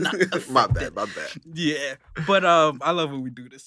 [0.00, 0.14] Not
[0.50, 1.30] my bad, my bad.
[1.52, 1.94] Yeah,
[2.26, 3.66] but um, I love when we do this.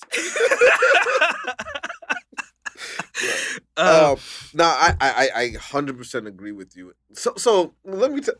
[3.77, 4.17] uh, um,
[4.53, 6.93] no, I, I, I, I hundred percent agree with you.
[7.13, 8.21] So, so let me.
[8.21, 8.31] T-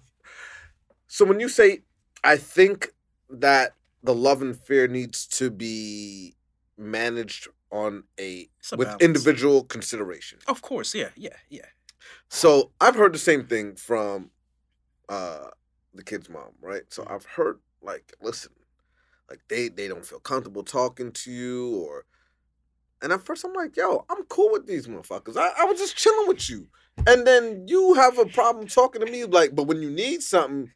[1.08, 1.84] so when you say,
[2.24, 2.94] I think
[3.30, 3.74] that
[4.06, 6.36] the love and fear needs to be
[6.78, 9.04] managed on a a with balance.
[9.04, 10.40] individual consideration.
[10.48, 11.66] of course, yeah, yeah, yeah.
[12.30, 14.32] So I've heard the same thing from
[15.10, 15.50] uh
[15.94, 16.84] the kid's mom, right?
[16.90, 17.06] So.
[17.10, 18.52] I've heard like, listen,
[19.30, 22.06] like they they don't feel comfortable talking to you or
[23.02, 25.38] and at first I'm like, yo, I'm cool with these motherfuckers.
[25.38, 26.68] I, I was just chilling with you.
[27.06, 30.72] And then you have a problem talking to me, like, but when you need something,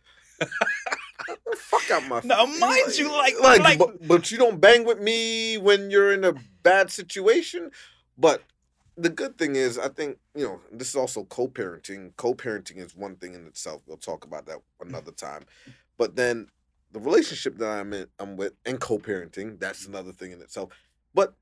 [1.56, 2.60] fuck out my Now, face.
[2.60, 6.24] mind you, like- like, like- but, but you don't bang with me when you're in
[6.24, 7.72] a bad situation.
[8.18, 8.44] But
[8.98, 12.16] the good thing is, I think you know this is also co-parenting.
[12.18, 13.82] Co-parenting is one thing in itself.
[13.88, 15.44] We'll talk about that another time.
[15.98, 16.48] But then
[16.92, 20.72] the relationship that I'm in, I'm with, and co-parenting, that's another thing in itself.
[21.14, 21.36] But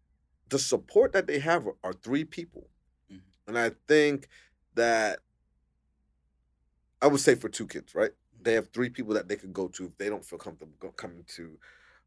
[0.50, 2.70] the support that they have are, are three people,
[3.12, 3.22] Mhm.
[3.48, 4.28] and I think
[4.76, 5.20] that
[7.02, 8.12] I would say for two kids, right?
[8.42, 11.24] They have three people that they could go to if they don't feel comfortable coming
[11.36, 11.58] to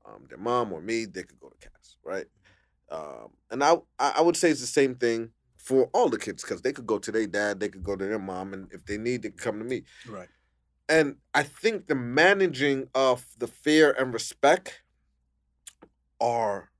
[0.06, 1.04] um, their mom or me.
[1.04, 2.26] They could go to Cass, right?
[2.90, 6.62] Um, and I, I would say it's the same thing for all the kids because
[6.62, 8.98] they could go to their dad, they could go to their mom, and if they
[8.98, 9.82] need, they can come to me.
[10.08, 10.28] Right.
[10.88, 14.82] And I think the managing of the fear and respect
[16.20, 16.70] are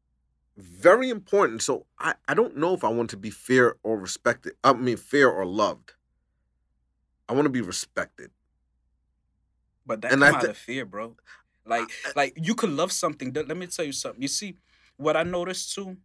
[0.56, 1.62] very important.
[1.62, 4.54] So I, I don't know if I want to be fear or respected.
[4.64, 5.94] I mean fear or loved.
[7.28, 8.30] I want to be respected.
[9.90, 11.16] But that And come I out of fear, bro.
[11.66, 13.32] Like, like you could love something.
[13.32, 14.22] Let me tell you something.
[14.22, 14.54] You see,
[14.96, 15.96] what I noticed too,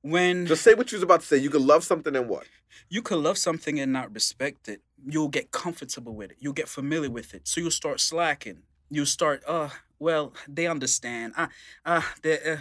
[0.00, 1.36] when Just say what you was about to say.
[1.36, 2.46] You could love something and what?
[2.88, 6.38] you could love something and not respect it, you'll get comfortable with it.
[6.40, 7.46] You'll get familiar with it.
[7.46, 8.62] So you'll start slacking.
[8.88, 9.68] You'll start, uh,
[9.98, 11.34] well, they understand.
[11.36, 11.48] Uh,
[11.84, 12.56] uh, they, uh.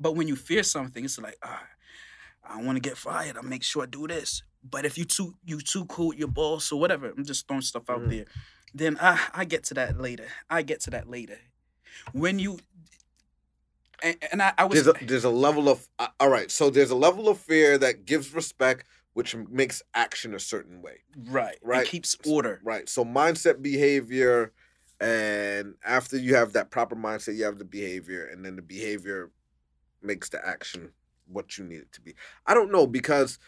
[0.00, 1.58] But when you fear something, it's like, uh,
[2.44, 3.36] I want to get fired.
[3.36, 4.42] I'll make sure I do this.
[4.68, 7.62] But if you too you too cool with your boss or whatever, I'm just throwing
[7.62, 8.08] stuff out Mhm.
[8.08, 8.24] there.
[8.76, 10.26] Then I I get to that later.
[10.50, 11.38] I get to that later.
[12.12, 12.58] When you
[14.02, 16.50] and, and I, I was There's a there's a level of uh, all right.
[16.50, 20.98] So there's a level of fear that gives respect, which makes action a certain way.
[21.28, 21.56] right.
[21.62, 21.84] right.
[21.84, 22.60] It keeps order.
[22.62, 22.86] Right.
[22.86, 24.52] So mindset, behavior,
[25.00, 29.30] and after you have that proper mindset, you have the behavior, and then the behavior
[30.02, 30.90] makes the action
[31.26, 32.14] what you need it to be.
[32.46, 33.38] I don't know because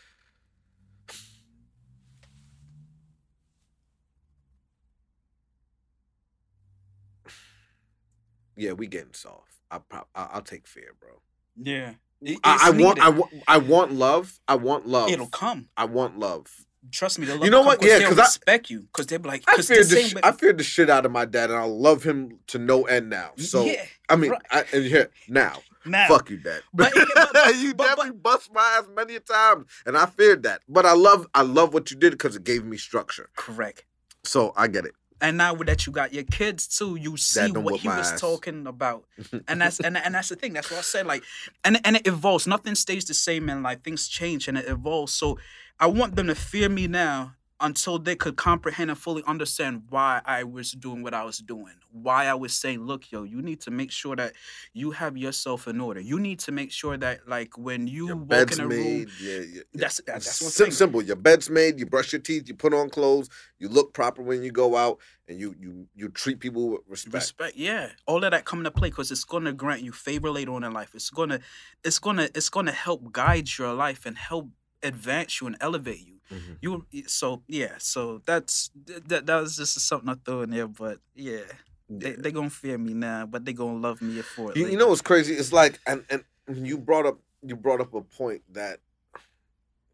[8.59, 9.55] yeah, we getting soft.
[9.71, 11.21] I prob- I- I'll take fear, bro.
[11.57, 11.95] Yeah.
[12.21, 14.41] It- I, I want I I want love.
[14.49, 15.11] I want love.
[15.11, 15.69] It'll come.
[15.77, 16.47] I want love.
[16.91, 17.83] Trust me, they'll You know what?
[17.83, 20.15] Yeah, they'll 'cause I- respect you because they're be like, I because feared the sh-
[20.23, 23.11] I feared the shit out of my dad, and I love him to no end
[23.11, 23.33] now.
[23.37, 24.43] So yeah, I mean, right.
[24.51, 26.63] I, and here now, now, fuck you, dad.
[26.73, 30.45] But- but- but- you but- definitely bust my ass many a times, and I feared
[30.45, 30.63] that.
[30.69, 33.29] But I love, I love what you did because it gave me structure.
[33.37, 33.85] correct.
[34.25, 34.95] So I get it.
[35.21, 39.05] And now that you got your kids too, you see what he was talking about,
[39.49, 40.53] and that's and, and that's the thing.
[40.53, 41.07] That's what I said.
[41.07, 41.25] Like,
[41.65, 42.47] and and it evolves.
[42.47, 43.83] Nothing stays the same in life.
[43.83, 45.13] Things change and it evolves.
[45.13, 45.39] So
[45.81, 50.21] I want them to fear me now until they could comprehend and fully understand why
[50.25, 51.75] I was doing what I was doing.
[51.91, 54.35] Why I was saying, look, yo, you need to make sure that
[54.73, 55.99] you have yourself in order.
[56.01, 59.09] You need to make sure that, like, when you Your walk in a made.
[59.09, 59.63] room, Yeah, yeah, yeah.
[59.75, 60.73] that's that, that's Sim- thing.
[60.73, 61.03] simple.
[61.03, 61.81] Your bed's made.
[61.81, 62.47] You brush your teeth.
[62.49, 63.29] You put on clothes.
[63.59, 67.15] You look proper when you go out, and you you you treat people with respect.
[67.15, 67.91] Respect, yeah.
[68.07, 70.73] All of that come into play because it's gonna grant you favor later on in
[70.73, 70.95] life.
[70.95, 71.41] It's gonna,
[71.83, 74.51] it's gonna, it's gonna help guide your life and help
[74.83, 76.18] advance you and elevate you.
[76.31, 76.59] Mhm.
[76.61, 77.75] You so yeah.
[77.79, 78.71] So that's
[79.07, 79.27] that.
[79.27, 81.45] That was just something I threw in there, but yeah,
[81.89, 84.59] they they gonna fear me now, but they gonna love me for it.
[84.59, 85.35] You, you know what's crazy?
[85.35, 86.25] It's like, and and
[86.67, 88.81] you brought up you brought up a point that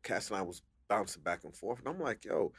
[0.03, 2.53] Cass and I was bouncing back and forth, and I'm like, yo,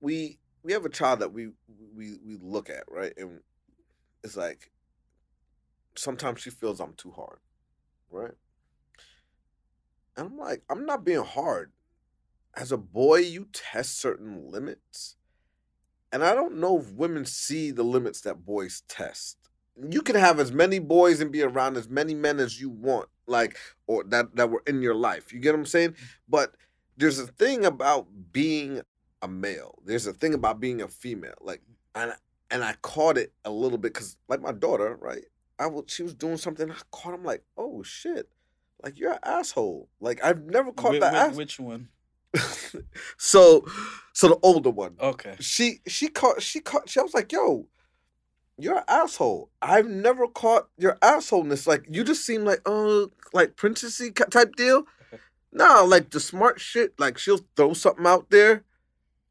[0.00, 1.48] we we have a child that we
[1.96, 3.40] we we look at right, and
[4.22, 4.70] it's like
[5.96, 7.38] sometimes she feels I'm too hard,
[8.10, 8.32] right?
[10.16, 11.72] And I'm like, I'm not being hard.
[12.54, 15.16] As a boy, you test certain limits.
[16.12, 19.38] And I don't know if women see the limits that boys test.
[19.90, 23.08] You can have as many boys and be around as many men as you want,
[23.26, 23.56] like,
[23.86, 25.32] or that, that were in your life.
[25.32, 25.92] You get what I'm saying?
[25.92, 25.96] Mm.
[26.28, 26.54] But
[26.98, 28.82] there's a thing about being
[29.22, 29.78] a male.
[29.86, 31.38] There's a thing about being a female.
[31.40, 32.02] Like, mm.
[32.02, 32.12] and
[32.50, 35.24] and I caught it a little bit because, like, my daughter, right?
[35.58, 36.70] I was she was doing something.
[36.70, 38.28] I caught him like, oh shit,
[38.82, 39.88] like you're an asshole.
[40.00, 41.36] Like I've never caught Whi- that ass.
[41.36, 41.88] which one?
[43.18, 43.66] so,
[44.12, 44.96] so the older one.
[45.00, 45.36] Okay.
[45.40, 47.66] She she caught she caught she I was like, yo,
[48.58, 49.50] you're an asshole.
[49.60, 51.66] I've never caught your assholeness.
[51.66, 54.84] Like you just seem like oh like princessy type deal.
[55.54, 58.64] Nah, like the smart shit, like she'll throw something out there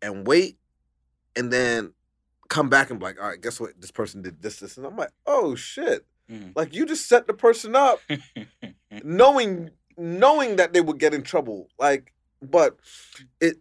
[0.04, 0.60] and wait
[1.36, 1.94] and then
[2.48, 3.72] come back and be like, all right, guess what?
[3.82, 6.06] This person did this, this, and I'm like, oh shit.
[6.30, 6.52] Mm.
[6.56, 8.02] Like you just set the person up
[9.04, 12.78] knowing knowing that they would get in trouble like but
[13.40, 13.58] it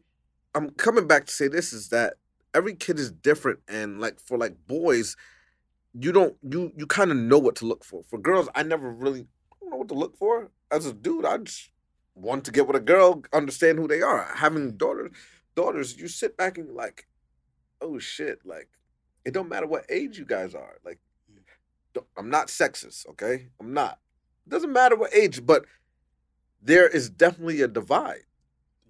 [0.55, 2.15] i'm coming back to say this is that
[2.55, 5.17] every kid is different and like for like boys
[5.99, 8.03] you don't you you kind of know what to look for.
[8.05, 9.27] For girls i never really
[9.63, 10.51] know what to look for.
[10.71, 11.71] As a dude i just
[12.15, 14.31] want to get with a girl understand who they are.
[14.37, 15.13] Having daughters
[15.57, 17.07] daughters you sit back and you're like
[17.81, 18.69] oh shit like
[19.25, 21.01] it don't matter what age you guys are like
[21.31, 22.03] mm.
[22.17, 23.49] i'm not sexist okay?
[23.61, 23.99] I'm not
[24.51, 25.65] doesn't matter what age, but
[26.63, 28.25] there is definitely a divide.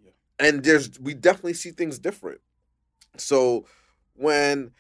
[0.03, 0.11] Yeah.
[0.39, 2.41] And there's we definitely see things different.
[3.17, 3.67] So
[4.15, 4.73] when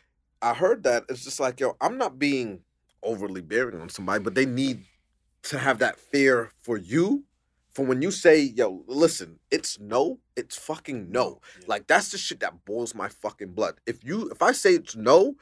[0.42, 2.60] I heard that, it's just like, yo, I'm not being
[3.02, 4.84] overly bearing on somebody, but they need
[5.44, 7.24] to have that fear for you.
[7.72, 11.40] For when you say, yo, listen, it's no, it's fucking no.
[11.60, 11.66] Yeah.
[11.68, 13.74] Like that's the shit that boils my fucking blood.
[13.86, 15.36] If you if I say it's no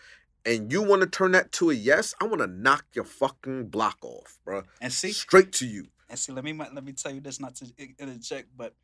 [0.44, 3.66] and you want to turn that to a yes, I want to knock your fucking
[3.66, 4.62] block off, bro.
[4.80, 5.88] and see, Straight to you.
[6.08, 7.66] and see, let me let me tell you this, not to
[7.98, 8.74] interject, but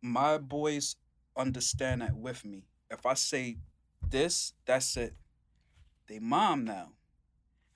[0.00, 0.96] my boys
[1.36, 2.64] understand that with me.
[2.90, 3.56] If I say
[4.08, 5.14] this, that's it.
[6.08, 6.90] They mom now,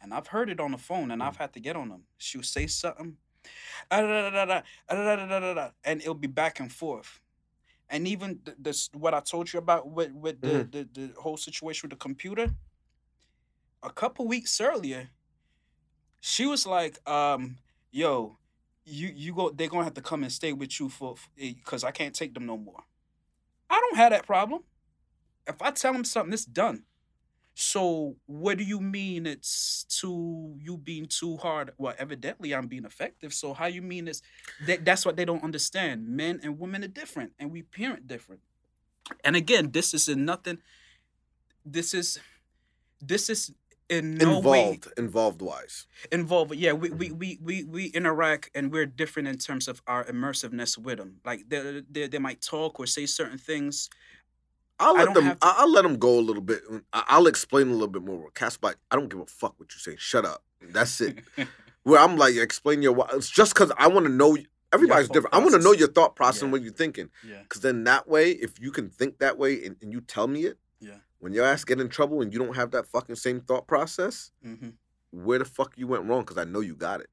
[0.01, 1.41] and I've heard it on the phone, and I've mm.
[1.41, 2.03] had to get on them.
[2.19, 3.17] She'll say something,
[3.91, 4.11] and
[6.01, 7.21] it'll be back and forth.
[7.89, 10.71] And even th- this, what I told you about with with the, Mhm.
[10.71, 12.55] the the whole situation with the computer.
[13.83, 15.11] A couple weeks earlier,
[16.21, 17.59] she was like, um,
[17.91, 18.39] "Yo,
[18.85, 19.51] you you go.
[19.51, 22.47] They're gonna have to come and stay with you for because I can't take them
[22.47, 22.85] no more."
[23.71, 24.65] I don't have that problem.
[25.49, 26.86] If I tell them something, it's done.
[27.59, 31.73] So what do you mean it's too you being too hard?
[31.79, 33.33] Well, evidently I'm being effective.
[33.33, 34.21] So how you mean it's
[34.67, 36.07] that that's what they don't understand.
[36.07, 38.43] Men and women are different and we parent different.
[39.25, 40.59] And again, this is in nothing.
[41.65, 42.19] This is
[43.01, 43.55] this is
[43.89, 45.87] in no way involved, involved wise.
[46.13, 46.55] involved.
[46.55, 47.19] Yeah, we, we mm-hmm.
[47.19, 51.21] we we we interact and we're different in terms of our immersiveness with them.
[51.25, 53.89] Like they they, they might talk or say certain things.
[54.79, 55.25] I'll let them.
[55.25, 56.63] to- I- I'll let them go a little bit.
[56.93, 58.31] I- I'll explain a little bit more.
[58.63, 59.97] Like, I don't give a fuck what you say.
[59.99, 60.43] Shut up.
[60.61, 61.19] That's it.
[61.85, 62.93] Where I'm like, explain your.
[62.93, 64.37] why- It's just because I want to know.
[64.73, 65.35] Everybody's different.
[65.35, 67.09] I want to know your thought process and what you're thinking.
[67.27, 70.27] yeah, Because then that way, if you can think that way and, and you tell
[70.27, 70.97] me it, yeah.
[71.21, 74.33] when your ass get in trouble and you don't have that fucking same thought process,
[74.43, 74.71] hmm
[75.13, 76.23] where the fuck you went wrong?
[76.23, 77.09] Because I know you got it.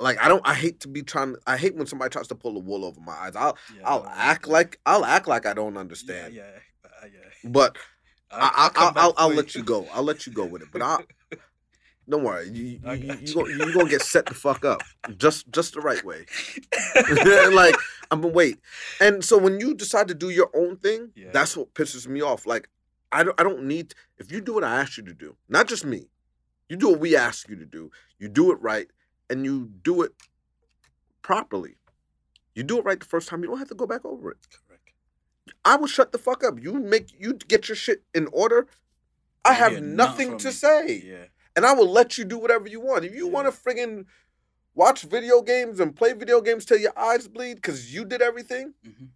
[0.00, 0.04] Yeah.
[0.04, 0.46] Like I don't.
[0.46, 1.36] I hate to be trying.
[1.46, 3.36] I hate when somebody tries to pull the wool over my eyes.
[3.36, 3.56] I'll.
[3.76, 4.52] yeah I'll act yeah.
[4.52, 4.80] like.
[4.86, 6.34] I'll act like I don't understand.
[6.34, 6.42] yeah,
[6.84, 7.50] uh, yeah.
[7.50, 7.76] But
[8.30, 9.86] I'll- I, I'll I, come I'll, I'll, I'll let you go.
[9.92, 10.68] I'll let you go with it.
[10.72, 10.98] But I
[12.08, 12.48] don't worry.
[12.50, 13.34] You you, you, you, you.
[13.34, 14.82] gonna, you gonna get set the fuck up
[15.16, 16.26] just just the right way.
[17.52, 17.74] like
[18.10, 18.58] I'm gonna wait.
[19.00, 21.30] And so when you decide to do your own thing, Yeah.
[21.32, 22.46] that's what pisses me off.
[22.46, 22.68] Like
[23.12, 25.66] I don't I don't need if you do what I ask you to do, not
[25.68, 26.08] just me.
[26.68, 27.90] You do what we ask you to do.
[28.18, 28.88] You do it right,
[29.30, 30.12] and you do it
[31.22, 31.76] properly,
[32.54, 33.42] you do it right the first time.
[33.42, 34.38] You don't have to go back over it.
[34.68, 34.92] Correct.
[35.64, 36.62] I will shut the fuck up.
[36.62, 38.66] You make you get your shit in order.
[39.44, 40.52] I have nothing from to me.
[40.52, 41.24] say, Yeah.
[41.54, 43.04] and I will let you do whatever you want.
[43.04, 43.32] If you Yeah.
[43.32, 44.06] want to friggin'
[44.74, 48.74] watch video games and play video games till your eyes bleed because you did everything,
[48.84, 49.06] hmm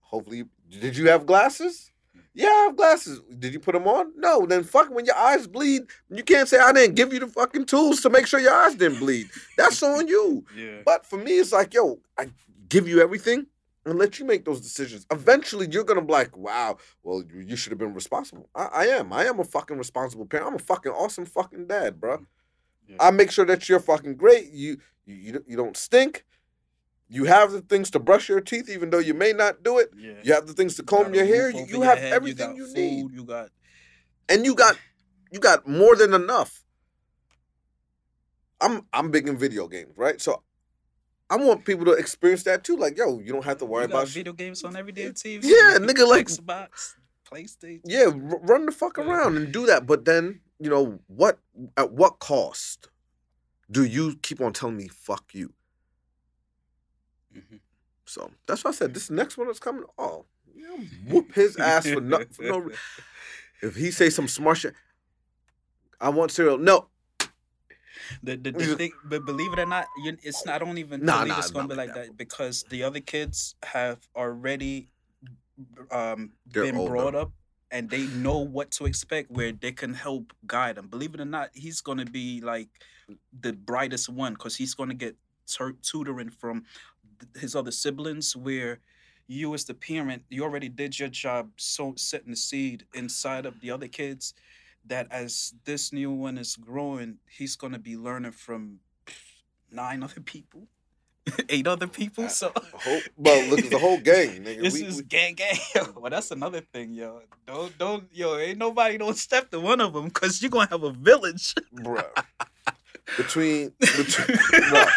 [0.00, 1.92] hopefully, did you have glasses?
[2.34, 3.20] Yeah, I have glasses.
[3.38, 4.12] Did you put them on?
[4.16, 4.46] No.
[4.46, 7.66] Then fuck when your eyes bleed, you can't say I didn't give you the fucking
[7.66, 9.28] tools to make sure your eyes didn't bleed.
[9.56, 10.44] That's on you.
[10.56, 10.82] Yeah.
[10.84, 12.30] But for me, it's like, yo, I
[12.68, 13.46] give you everything
[13.84, 15.06] and let you make those decisions.
[15.10, 18.48] Eventually, you're gonna be like, wow, well, you, should have been responsible.
[18.54, 19.12] I, I am.
[19.12, 20.48] I am a fucking responsible parent.
[20.48, 22.24] I'm a fucking awesome fucking dad, bro.
[22.88, 22.96] Yeah.
[23.00, 24.50] I make sure that you're fucking great.
[24.50, 26.24] You you you don't stink.
[27.08, 29.90] You have the things to brush your teeth, even though you may not do it.
[29.96, 30.12] Yeah.
[30.22, 31.50] You have the things to comb got your hair.
[31.50, 33.50] You, you have head, everything you, food, need, You got
[34.28, 34.76] and you got
[35.30, 36.62] you got more than enough.
[38.60, 40.20] I'm I'm big in video games, right?
[40.20, 40.42] So
[41.30, 42.76] I want people to experience that too.
[42.76, 44.16] Like, yo, you don't have to worry you about shit.
[44.16, 45.40] video games on every damn TV.
[45.44, 46.94] Yeah, nigga, like- Xbox,
[47.30, 47.80] PlayStation.
[47.84, 49.86] Yeah, r- run the fuck around and do that.
[49.86, 51.38] But then, you know, what
[51.76, 52.88] at what cost
[53.70, 55.52] do you keep on telling me fuck you?
[58.08, 59.84] So that's why I said this next one that's coming.
[59.98, 60.24] Oh,
[60.56, 60.76] yeah,
[61.12, 62.58] whoop his ass for no for no.
[62.58, 62.74] re-
[63.62, 64.74] If he say some smart shit,
[66.00, 66.58] I want cereal.
[66.58, 66.88] No,
[68.22, 70.54] The, the, You the thing, but believe it or not, you, it's not.
[70.54, 72.82] I don't even Nah, believe nah, it's gonna be like like that, that because the
[72.84, 74.88] other kids have already
[75.90, 76.92] um, been older.
[76.92, 77.32] brought up
[77.70, 79.30] and they know what to expect.
[79.30, 80.88] Where they can help guide them.
[80.88, 82.68] Believe it or not, he's gonna be like
[83.40, 86.68] the brightest one because he's gonna get tur- tutoring from th-
[87.38, 88.34] his other siblings.
[88.36, 88.80] Where
[89.26, 93.60] you as the parent, you already did your job, so setting the seed inside of
[93.60, 94.34] the other kids
[94.86, 98.78] that as this new one is growing, he's gonna be learning from
[99.70, 100.66] nine other people,
[101.50, 102.24] eight other people.
[102.24, 104.62] Uh, So, whole, well, look, it's the whole gang, nigga.
[104.62, 105.58] this We- is we- gang gang.
[105.96, 107.20] well, that's another thing, yo.
[107.46, 108.38] Don't don't yo.
[108.38, 111.54] Ain't nobody don't step to one of them because you're gonna have a village.
[111.74, 112.06] bruh.
[113.16, 114.90] Between, between bruh,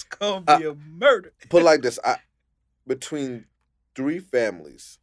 [0.00, 1.32] it's gonna be a murder.
[1.48, 2.16] put it like this, I
[2.86, 3.46] between
[3.94, 4.98] three families,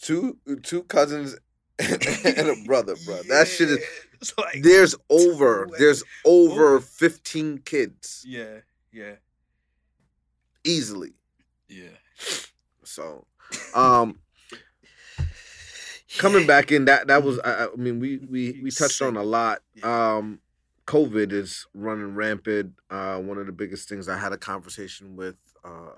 [0.00, 1.36] two two cousins
[1.78, 3.22] and a brother, bro.
[3.28, 8.60] That shit is like there's over there's over 15 kids yeah
[8.92, 9.14] yeah
[10.64, 11.14] easily.
[11.68, 11.88] yeah.
[12.84, 13.26] So,
[13.74, 14.18] um
[16.18, 19.22] coming back in that that was I, I mean we we we touched on a
[19.22, 19.60] lot.
[19.82, 20.40] Um
[20.86, 22.74] COVID is running rampant.
[22.90, 25.94] Uh one of the biggest things I had a conversation with uh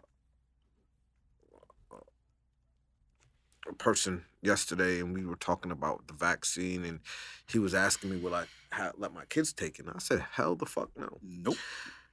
[3.69, 7.01] a person yesterday and we were talking about the vaccine and
[7.49, 9.87] he was asking me will I ha- let my kids take it?
[9.87, 11.19] And I said hell the fuck no.
[11.23, 11.57] Nope.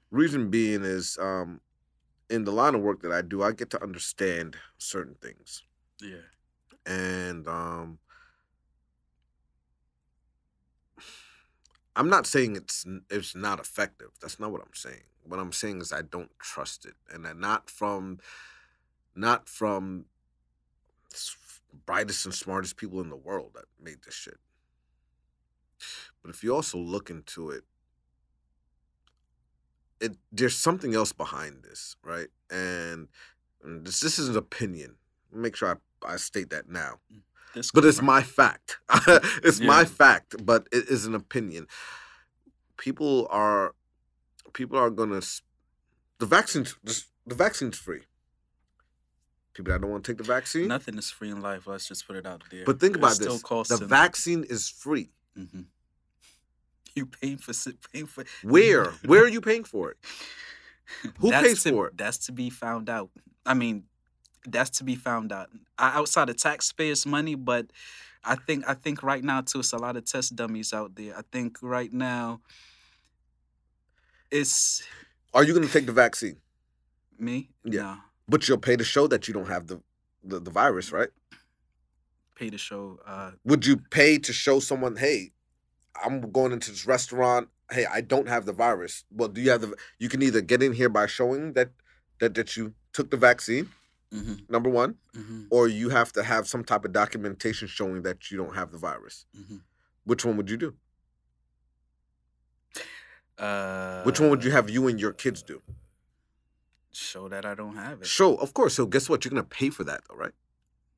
[0.10, 1.62] Reason being is um
[2.30, 5.62] in the line of work that I do I get to understand certain things
[6.02, 6.26] Yeah.
[6.88, 8.00] and um
[11.96, 14.10] I'm not saying it's it's not effective.
[14.22, 15.04] That's not what I'm saying.
[15.24, 18.20] What I'm saying is I don't trust it, and not from
[19.16, 20.06] not from
[21.86, 24.38] brightest and smartest people in the world that made this shit.
[26.22, 27.64] But if you also look into it,
[30.00, 32.28] it there's something else behind this, right?
[32.50, 33.08] And,
[33.64, 34.96] and this this is an opinion.
[35.32, 37.22] Make sure I, I state that now mm.
[37.54, 38.78] This but it's my fact.
[39.44, 41.68] it's my fact, but it is an opinion.
[42.78, 43.76] People are
[44.54, 45.22] people are gonna
[46.20, 46.76] the vaccine's
[47.26, 48.02] the vaccine's free.
[49.54, 51.68] People that don't want to take the vaccine, Nothing is free in life.
[51.68, 52.66] Let's just put it out there.
[52.66, 55.12] but think It about this: the vaccine is free.
[55.38, 55.66] Mhm.
[56.96, 57.54] You paying for
[57.92, 58.86] paying for Where?
[59.06, 59.98] Where are you paying for it?
[61.20, 61.98] Who That's pays to- for it?
[61.98, 63.10] That's to be found out.
[63.46, 63.86] I mean,
[64.48, 65.50] that's to be found out.
[65.80, 67.68] Outside of taxpayers' money, but
[68.24, 71.18] I think I think right now too, it's a lot of test dummies out there.
[71.18, 72.42] I think right now,
[74.32, 74.84] it's
[75.34, 76.38] Are you going to take the vaccine?
[77.20, 77.50] me.
[77.64, 77.82] Yeah.
[77.82, 79.82] Nah, But you'll pay to show that you don't have the
[80.24, 81.10] the, the virus, right?
[82.36, 83.00] pay to show.
[83.06, 85.32] Uh, Would you pay to show someone, hey,
[86.04, 87.50] I'm going into this restaurant.
[87.72, 89.04] Hey, I don't have the virus.
[89.12, 89.76] Well, do you have the?
[90.00, 91.70] You can either get in here by showing that
[92.20, 93.70] that that you took the vaccine,
[94.14, 98.30] mhm, number one, mhm, or you have to have some type of documentation showing that
[98.32, 99.26] you don't have the virus.
[99.36, 99.62] mhm.
[100.06, 100.76] Which one would you do?
[103.38, 105.62] Uh, Which one would you have you and your kids do?
[106.92, 108.08] Show that I don't have it.
[108.08, 108.76] Show, of course.
[108.76, 109.26] So guess what?
[109.26, 110.34] You're gonna pay for that, though, right?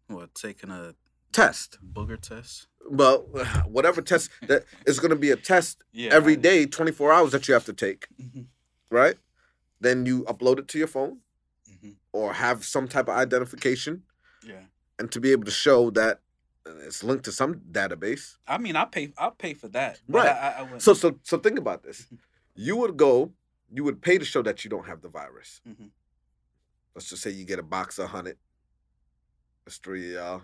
[0.08, 0.96] What taking a
[1.32, 1.78] Test.
[1.94, 2.68] booger test?
[2.90, 3.20] Well,
[3.68, 6.12] whatever test that is gonna be a test Yeah.
[6.14, 8.48] every day, 24 hours that you have to take, Mhm.
[8.90, 9.18] right?
[9.82, 11.20] then you upload it to your phone
[12.16, 14.04] or have some type of identification,
[14.44, 14.64] Yeah.
[15.00, 16.22] and to be able to show that
[16.88, 18.38] it's linked to some database.
[18.48, 19.14] I mean, I pay.
[19.18, 20.00] I'll pay for that.
[20.08, 20.28] Right.
[20.30, 20.78] I, I.
[20.78, 22.08] So so so think about this.
[22.58, 23.34] You would go,
[23.70, 25.60] you would pay to show that you don't have the virus.
[25.68, 25.90] Mhm.
[26.96, 28.38] Let's just say you get a box of hundred.
[29.66, 30.42] That's three y'all.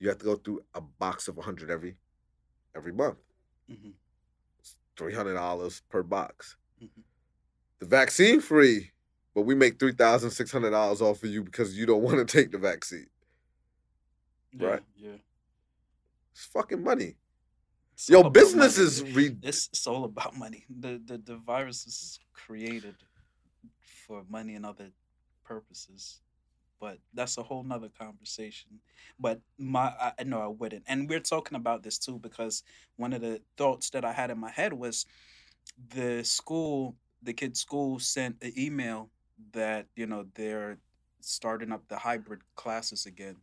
[0.00, 1.94] You have to go through a box of hundred every
[2.74, 3.18] every month.
[3.70, 3.92] Mhm.
[4.96, 6.56] Three hundred dollars per box.
[6.82, 7.04] Mhm.
[7.78, 8.90] The vaccine free,
[9.40, 12.18] but we make three thousand six hundred dollars off of you because you don't want
[12.18, 13.06] to take the vaccine.
[14.52, 14.82] yeah, right.
[14.96, 15.16] Yeah.
[16.32, 17.16] It's fucking money.
[17.94, 18.86] It's Yo, business money.
[18.86, 20.64] is re- It's, it's all about money.
[20.68, 22.96] The, the the virus is created
[24.06, 24.90] for money and other
[25.44, 26.20] purposes,
[26.80, 28.80] but that's a whole nother conversation.
[29.18, 32.62] But my I, I I wouldn't, and we're talking about this too because
[32.96, 35.06] one of the thoughts that I had in my head was
[35.94, 39.10] the school, the kid's school sent an email
[39.52, 40.78] that you know they're
[41.20, 43.36] starting up the hybrid classes again,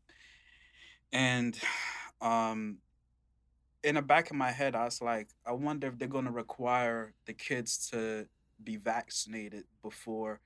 [1.11, 1.59] and
[2.21, 2.77] um
[3.83, 6.31] in the back of my head, I was like, I wonder if they're going to
[6.31, 8.27] require the kids to
[8.63, 10.41] be vaccinated before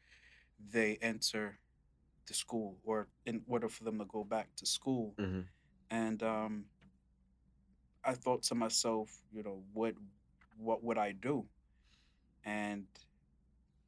[0.72, 1.58] they enter
[2.28, 5.16] the school or in order for them to go back to school.
[5.18, 5.46] Mhm.
[5.90, 6.66] And um,
[8.04, 9.96] I thought to myself, you know, what
[10.58, 11.48] what would I do?
[12.46, 12.86] And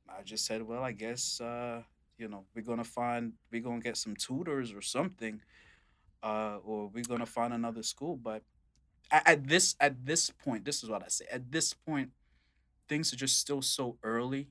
[0.10, 1.84] I just said, well, I guess uh,
[2.18, 5.41] you know we're gonna find we're gonna get some tutors or something,
[6.22, 8.16] uh, or we're gonna find another school.
[8.16, 8.43] But
[9.12, 11.26] at, at this at this point, this is what I say.
[11.32, 12.12] At this point,
[12.88, 14.49] things are just still so early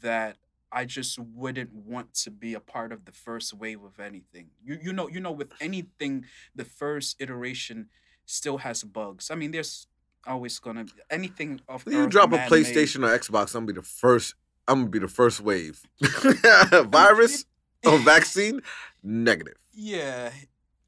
[0.00, 0.36] that
[0.70, 4.48] I just wouldn't want to be a part of the first wave of anything.
[4.64, 6.24] You you know you know with anything,
[6.54, 7.88] the first iteration
[8.24, 9.30] still has bugs.
[9.30, 9.86] I mean, there's
[10.26, 13.82] always gonna be anything of You drop a PlayStation or Xbox, I'm gonna be the
[13.82, 14.34] first.
[14.68, 15.82] I'm gonna be the first wave.
[16.00, 17.44] Virus
[17.84, 18.62] or vaccine,
[19.02, 19.56] negative.
[19.72, 20.30] Yeah,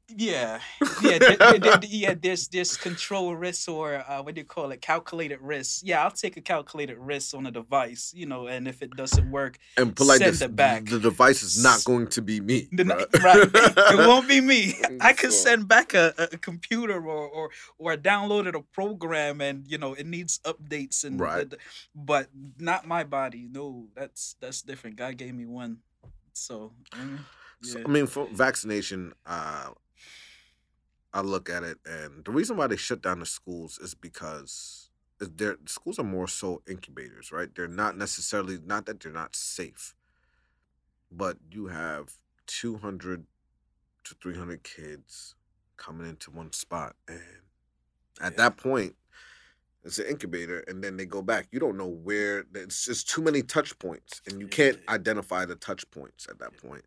[0.07, 0.59] yeah,
[1.01, 2.13] yeah, th- th- th- yeah.
[2.19, 4.81] There's there's control risk or uh, what do you call it?
[4.81, 5.81] Calculated risk.
[5.83, 9.31] Yeah, I'll take a calculated risk on a device, you know, and if it doesn't
[9.31, 10.85] work, And put like Send this, it back.
[10.85, 12.67] the device is not going to be me.
[12.71, 12.83] the,
[13.23, 13.49] right,
[13.93, 14.75] it won't be me.
[15.01, 17.49] I can send back a, a computer or or
[17.79, 21.51] or I downloaded a program and you know it needs updates and Right.
[21.95, 22.27] but
[22.59, 23.47] not my body.
[23.51, 24.97] No, that's that's different.
[24.97, 25.77] God gave me one,
[26.33, 26.71] so.
[26.91, 27.19] mm,
[27.63, 27.81] So.
[27.83, 29.69] I mean, for vaccination, uh,
[31.15, 34.89] I look at it, and the reason why they shut down the schools is because
[35.21, 37.47] is they're, schools are more so incubators, right?
[37.55, 39.95] They're not necessarily not that they're not safe,
[41.09, 42.09] but you have
[42.47, 43.23] two hundred
[44.03, 45.35] to three hundred kids
[45.77, 47.21] coming into one spot, and
[48.21, 48.37] at Yeah.
[48.37, 48.95] that point.
[49.87, 51.47] It's an incubator, and then they go back.
[51.51, 52.43] You don't know where.
[52.55, 56.57] It's just too many touch points, and you can't identify the touch points at that
[56.57, 56.85] point.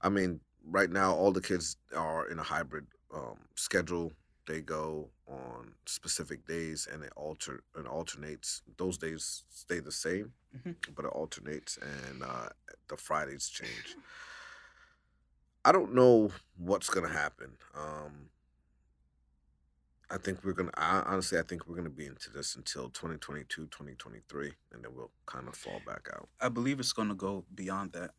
[0.00, 4.12] I mean, right now all the kids are in a hybrid um, schedule.
[4.46, 8.62] They go on specific days, and it alter and alternates.
[8.78, 10.76] Those days stay the same, Mhm.
[10.94, 12.48] but it alternates, and uh,
[12.88, 13.96] the Fridays change.
[15.64, 17.58] I don't know what's gonna happen.
[17.74, 18.30] Um,
[20.10, 20.70] I think we're gonna.
[20.74, 25.10] I, honestly, I think we're gonna be into this until 2022, 2023, and then we'll
[25.26, 26.30] kind of fall back out.
[26.40, 28.14] I believe it's going to go beyond that.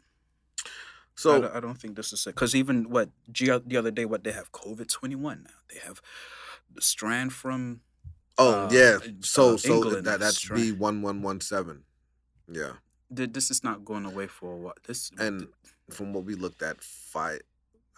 [1.20, 2.36] I, So don't, I don't think this is it.
[2.36, 5.50] Because even what G- the other day, what they have COVID 21 now.
[5.74, 6.02] They have
[6.74, 7.82] the strand from.
[8.38, 10.48] Oh uh, yeah, uh, so uh, so England that that's.
[10.48, 11.84] B one one one seven.
[12.52, 12.74] Yeah,
[13.14, 14.76] Th- This is not going away for a while.
[14.88, 15.48] This and
[15.92, 17.40] from what we looked at, Pfi,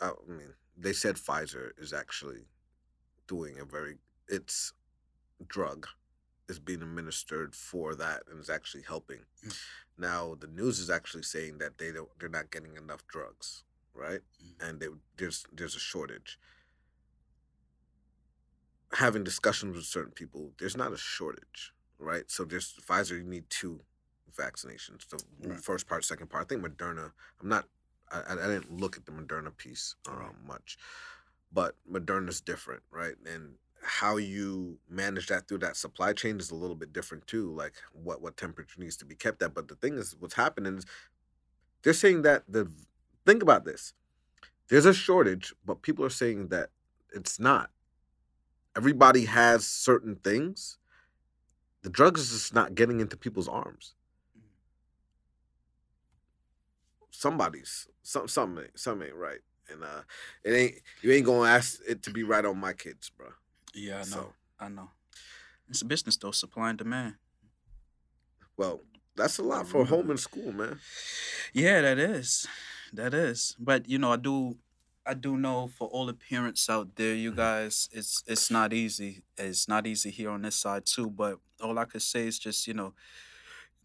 [0.02, 2.46] I mean, they said Pfizer is actually
[3.28, 3.98] doing a very
[4.28, 4.74] its
[5.48, 5.88] drug
[6.50, 9.20] is being administered for that and is actually helping.
[9.46, 9.58] Mm.
[9.98, 13.64] Now the news is actually saying that they don't they're not getting enough drugs,
[13.94, 14.22] right?
[14.44, 14.70] Mhm.
[14.70, 14.88] And they,
[15.18, 16.40] there's there's a shortage.
[18.94, 22.30] Having discussions with certain people, there's not a shortage, right?
[22.30, 23.18] So there's Pfizer.
[23.18, 23.82] You need two
[24.36, 25.08] vaccinations.
[25.10, 25.64] The Right.
[25.64, 26.46] first part, second part.
[26.46, 27.14] I think Moderna.
[27.42, 27.68] I'm not.
[28.12, 30.44] I, I I didn't look at the Moderna piece um, Right.
[30.46, 30.78] much,
[31.52, 33.16] but Moderna's different, right?
[33.26, 37.52] And how you manage that through that supply chain is a little bit different too.
[37.52, 39.54] Like what what temperature needs to be kept at.
[39.54, 40.86] But the thing is, what's happening is
[41.84, 42.72] they're saying that the
[43.26, 43.94] think about this.
[44.70, 46.70] There's a shortage, but people are saying that
[47.14, 47.72] it's not.
[48.76, 50.78] Everybody has certain things.
[51.82, 53.96] The drugs is just not getting into people's arms.
[57.10, 60.02] Somebody's some some ain't, some ain't right, and uh,
[60.44, 63.28] it ain't you ain't gonna ask it to be right on my kids, bro.
[63.74, 64.06] Yeah, I know.
[64.06, 64.90] So I know.
[65.70, 67.16] It's a business though, supply and demand.
[68.58, 68.82] well,
[69.16, 70.80] That's a lot for home and school, man.
[71.54, 72.48] Yeah, that is.
[72.94, 73.56] That is.
[73.60, 74.58] But you know, I do
[75.06, 77.36] I do know for all the parents out there, you Mhm.
[77.36, 79.24] guys, it's it's not easy.
[79.38, 82.68] It's not easy here on this side too, but all I could say is just,
[82.68, 82.94] you know,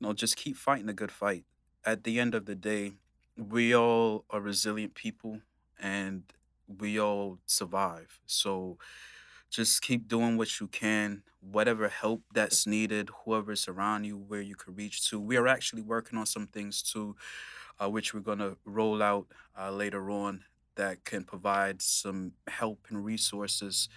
[0.01, 1.45] you know, just keep fighting the good fight.
[1.85, 2.95] At the end of the day,
[3.37, 5.41] we all are resilient people
[5.79, 6.25] and
[6.69, 8.21] we all survive.
[8.27, 8.79] So
[9.57, 14.55] just keep doing what you can, whatever help that's needed, whoever's around you, where you
[14.55, 15.19] can reach to.
[15.21, 17.17] We are actually working on some things too,
[17.81, 19.29] uh, which we're going to roll out
[19.59, 20.45] uh, later on
[20.77, 23.89] that can provide some help and resources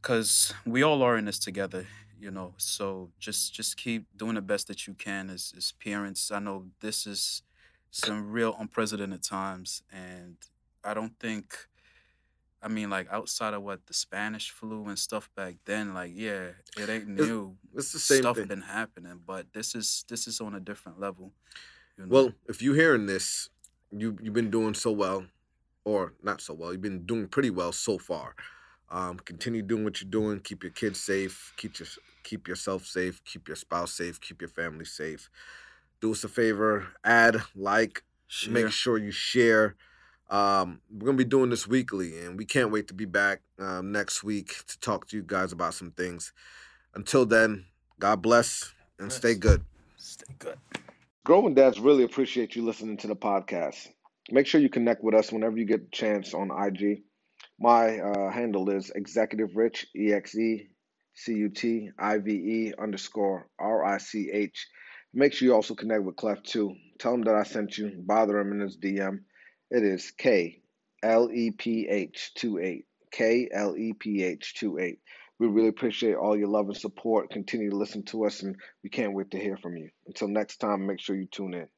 [0.00, 1.86] because we all are in this together
[2.18, 6.30] you know so just just keep doing the best that you can as, as parents
[6.30, 7.42] i know this is
[7.90, 10.36] some real unprecedented times and
[10.84, 11.66] i don't think
[12.62, 16.48] i mean like outside of what the spanish flu and stuff back then like yeah
[16.76, 18.46] it ain't new it's the same stuff thing.
[18.46, 21.32] been happening but this is this is on a different level
[21.96, 23.50] you know Well, if you're hearing this,
[23.90, 25.26] you you've been doing so well,
[25.84, 26.72] or not so well.
[26.72, 28.34] You've been doing pretty well so far.
[28.90, 30.40] Um, continue doing what you're doing.
[30.40, 31.52] Keep your kids safe.
[31.56, 31.88] Keep your
[32.24, 33.22] keep yourself safe.
[33.24, 34.20] Keep your spouse safe.
[34.20, 35.28] Keep your family safe.
[36.00, 36.88] Do us a favor.
[37.04, 38.04] Add, like,
[38.48, 39.76] make sure you share.
[40.30, 43.92] Um, we're gonna be doing this weekly, and we can't wait to be back um,
[43.92, 46.32] next week to talk to you guys about some things.
[46.94, 47.64] Until then,
[47.98, 49.62] God bless and stay good.
[49.96, 50.58] stay good
[51.24, 53.88] Growing Dads really appreciate you listening to the podcast.
[54.30, 57.02] Make sure you connect with us whenever you get a chance on IG.
[57.60, 60.68] My uh, handle is Executive Rich, E X E
[61.14, 64.68] C U T I V E underscore R I C H.
[65.12, 66.74] Make sure you also connect with Kleph too.
[66.98, 67.92] Tell him that I sent you.
[67.98, 69.18] Bother him in his DM.
[69.70, 70.62] It is K
[71.02, 72.84] L E P H 28.
[73.10, 74.98] K L E P H 28.
[75.38, 77.30] We really appreciate all your love and support.
[77.30, 79.90] Continue to listen to us, and we can't wait to hear from you.
[80.06, 81.68] Until next time, make sure you tune in.